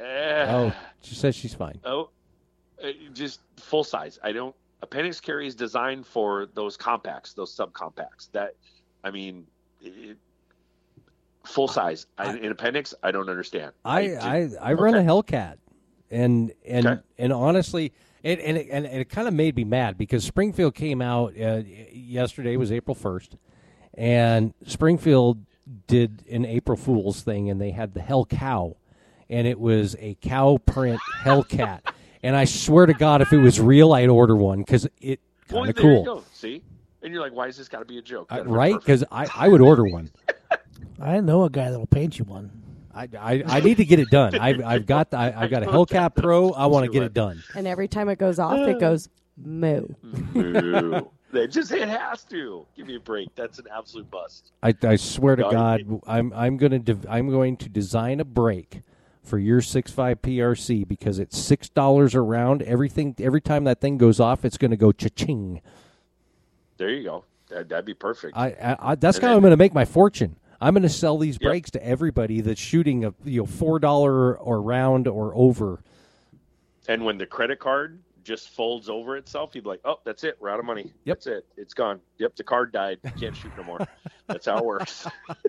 [0.00, 1.80] Eh, Oh, she says she's fine.
[1.84, 2.10] oh,
[2.82, 4.18] uh, just full size.
[4.22, 4.54] I don't.
[4.82, 8.30] Appendix carry is designed for those compacts, those subcompacts.
[8.32, 8.56] That,
[9.04, 9.46] I mean,
[9.80, 10.16] it,
[11.44, 12.06] full size.
[12.18, 13.72] I, in appendix, I don't understand.
[13.84, 15.56] I ju- I, I run a Hellcat,
[16.10, 17.00] and and Okay.
[17.18, 21.02] and honestly, it and it, and it kind of made me mad because Springfield came
[21.02, 21.62] out uh,
[21.92, 23.36] yesterday was April first,
[23.94, 25.38] and Springfield
[25.86, 28.76] did an April Fool's thing, and they had the Hell Cow,
[29.30, 31.80] and it was a cow print Hellcat,
[32.22, 35.20] and I swear to God, if it was real, I'd order one because it
[35.50, 36.24] Well, kind of you cool, go.
[36.32, 36.62] See,
[37.02, 38.26] and you're like, why is this got to be a joke?
[38.30, 38.74] I- Gotta right?
[38.78, 40.10] Because I I would order one.
[41.00, 42.50] I know a guy that'll paint you one.
[42.94, 44.34] I, I, I need to get it done.
[44.38, 46.50] I've, I've got the, I, I've got a Hellcat Pro.
[46.50, 47.42] I want to get it done.
[47.54, 49.86] And every time it goes off, it goes moo.
[50.02, 51.10] Boo.
[51.32, 53.34] They just it has to give me a break.
[53.34, 54.52] That's an absolute bust.
[54.62, 58.82] I, I swear to God, I'm I'm gonna de- I'm going to design a brake
[59.22, 62.60] for your 6.5 PRC because it's six dollars a round.
[62.60, 65.62] Everything every time that thing goes off, it's going to go cha-ching.
[66.76, 67.24] There you go.
[67.48, 68.36] That, that'd be perfect.
[68.36, 70.36] I, I, I that's And how then- I'm going to make my fortune.
[70.62, 71.48] I'm going to sell these Yep.
[71.50, 75.82] brakes to everybody that's shooting a you know four dollar or round or over.
[76.88, 80.36] And when the credit card just folds over itself, you'd be like, "Oh, that's it.
[80.40, 80.92] We're out of money.
[81.04, 81.16] Yep.
[81.16, 81.46] That's it.
[81.56, 82.00] It's gone.
[82.18, 83.00] Yep, the card died.
[83.18, 83.80] Can't shoot no more.
[84.28, 85.06] that's how it works."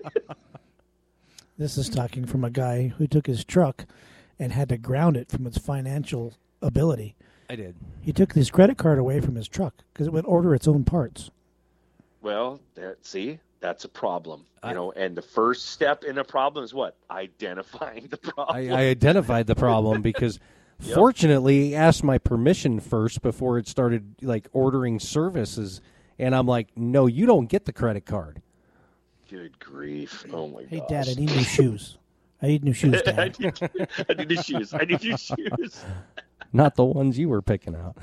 [1.56, 3.86] This is talking from a guy who took his truck
[4.40, 7.14] and had to ground it from its financial ability.
[7.48, 7.76] I did.
[8.00, 10.82] He took his credit card away from his truck because it would order its own
[10.82, 11.30] parts.
[12.22, 14.40] Well, that, see, that's a problem.
[14.62, 16.96] You I- know, and the first step in a problem is what?
[17.10, 18.56] Identifying the problem.
[18.72, 20.38] I identified the problem because
[20.80, 20.94] Yep.
[20.96, 25.80] fortunately he asked my permission first before it started like ordering services
[26.18, 28.42] and I'm like, no, you don't get the credit card.
[29.30, 30.24] Good grief!
[30.32, 30.88] Oh my god Hey, gosh.
[30.88, 31.96] Dad, I need new shoes.
[32.42, 33.38] I need new shoes, I Dad.
[33.40, 33.54] need,
[34.10, 34.74] I need new shoes.
[34.80, 35.84] I need new shoes.
[36.52, 37.96] Not the ones you were picking out.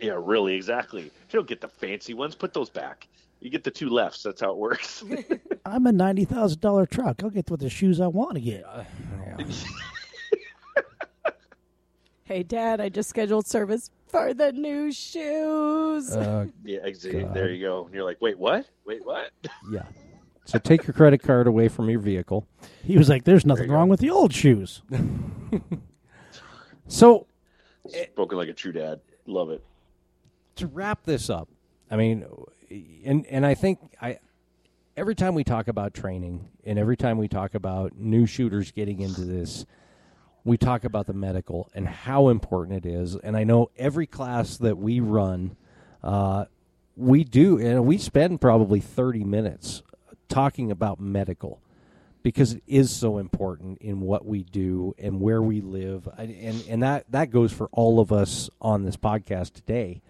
[0.00, 1.02] Yeah, really, exactly.
[1.04, 2.34] You don't get the fancy ones.
[2.34, 3.06] Put those back.
[3.44, 4.22] You get the two lefts.
[4.22, 5.04] That's how it works.
[5.66, 7.22] I'm a ninety thousand dollar truck.
[7.22, 8.64] I'll get what the shoes I want to get.
[12.26, 16.10] Hey, Dad, I just scheduled service for the new shoes.
[16.16, 17.26] Uh, yeah, exactly.
[17.34, 17.84] There you go.
[17.84, 18.66] And you're like, wait, what?
[18.86, 19.30] Wait, what?
[19.70, 19.82] yeah.
[20.46, 22.46] So take your credit card away from your vehicle.
[22.82, 23.74] He was like, "There's nothing you go.
[23.76, 24.82] wrong with the old shoes."
[26.86, 27.26] So
[28.12, 29.00] Spoken like a true dad.
[29.26, 29.64] Love it.
[30.56, 31.48] to wrap this up,
[31.90, 32.26] I mean,
[33.04, 34.18] and and I think I
[34.96, 39.00] every time we talk about training and every time we talk about new shooters getting
[39.00, 39.66] into this,
[40.44, 43.16] we talk about the medical and how important it is.
[43.16, 45.56] And I know every class that we run,
[46.02, 46.44] Uh,
[46.96, 49.82] we do, and we spend probably 30 minutes
[50.28, 51.60] talking about medical
[52.22, 56.82] because it is so important in what we do and where we live, and and
[56.82, 60.02] that that goes for all of us on this podcast today.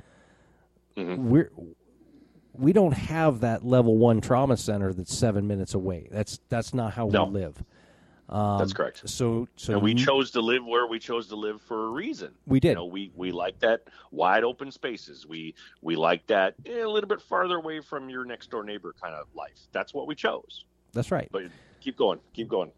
[0.96, 1.18] Mhm.
[1.18, 1.50] We're
[2.54, 6.08] we don't have that level one trauma center that's seven minutes away.
[6.10, 7.24] That's that's not how No.
[7.24, 7.62] we live.
[8.26, 9.06] Um, That's correct.
[9.08, 12.32] So so and we chose to live where we chose to live for a reason.
[12.46, 12.70] We did.
[12.70, 13.82] You know, we we like that
[14.12, 15.26] wide open spaces.
[15.26, 18.94] We we like that eh, a little bit farther away from your next door neighbor
[18.98, 19.58] kind of life.
[19.72, 20.64] That's what we chose.
[20.94, 21.28] That's right.
[21.32, 21.44] But
[21.80, 22.72] keep going, keep going.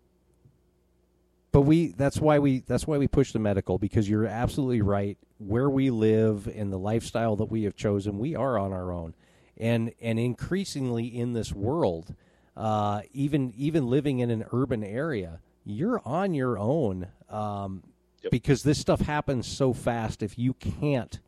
[1.53, 5.16] but we that's why we that's why we push the medical because you're absolutely right
[5.39, 9.14] where we live and the lifestyle that we have chosen we are on our own
[9.59, 12.14] and and increasingly in this world
[12.57, 17.82] uh, even even living in an urban area you're on your own um,
[18.22, 18.30] Yep.
[18.30, 21.20] because this stuff happens so fast if you can't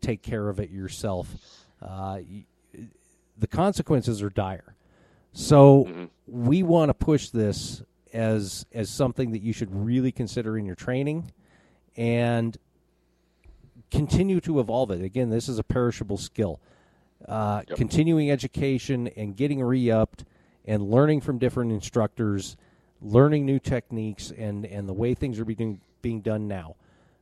[0.00, 1.28] take care of it yourself
[1.82, 2.20] uh,
[3.38, 4.74] the consequences are dire
[5.32, 6.08] so Mhm.
[6.28, 7.82] we want to push this
[8.12, 11.32] as as something that you should really consider in your training
[11.96, 12.56] and
[13.90, 15.02] continue to evolve it.
[15.02, 16.60] Again, this is a perishable skill.
[17.26, 17.78] Uh, Yep.
[17.78, 20.24] Continuing education and getting re-upped
[20.66, 22.56] and learning from different instructors,
[23.00, 26.76] learning new techniques and and the way things are being being done now.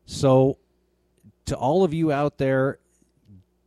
[0.06, 0.58] So,
[1.46, 2.78] to all of you out there,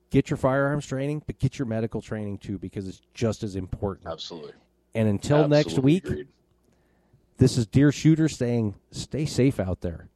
[0.10, 4.08] get your firearms training, but get your medical training too because it's just as important.
[4.08, 4.54] Absolutely.
[4.94, 6.28] And until next week, agreed.
[7.38, 10.08] this is Deer Shooter saying, stay safe out there.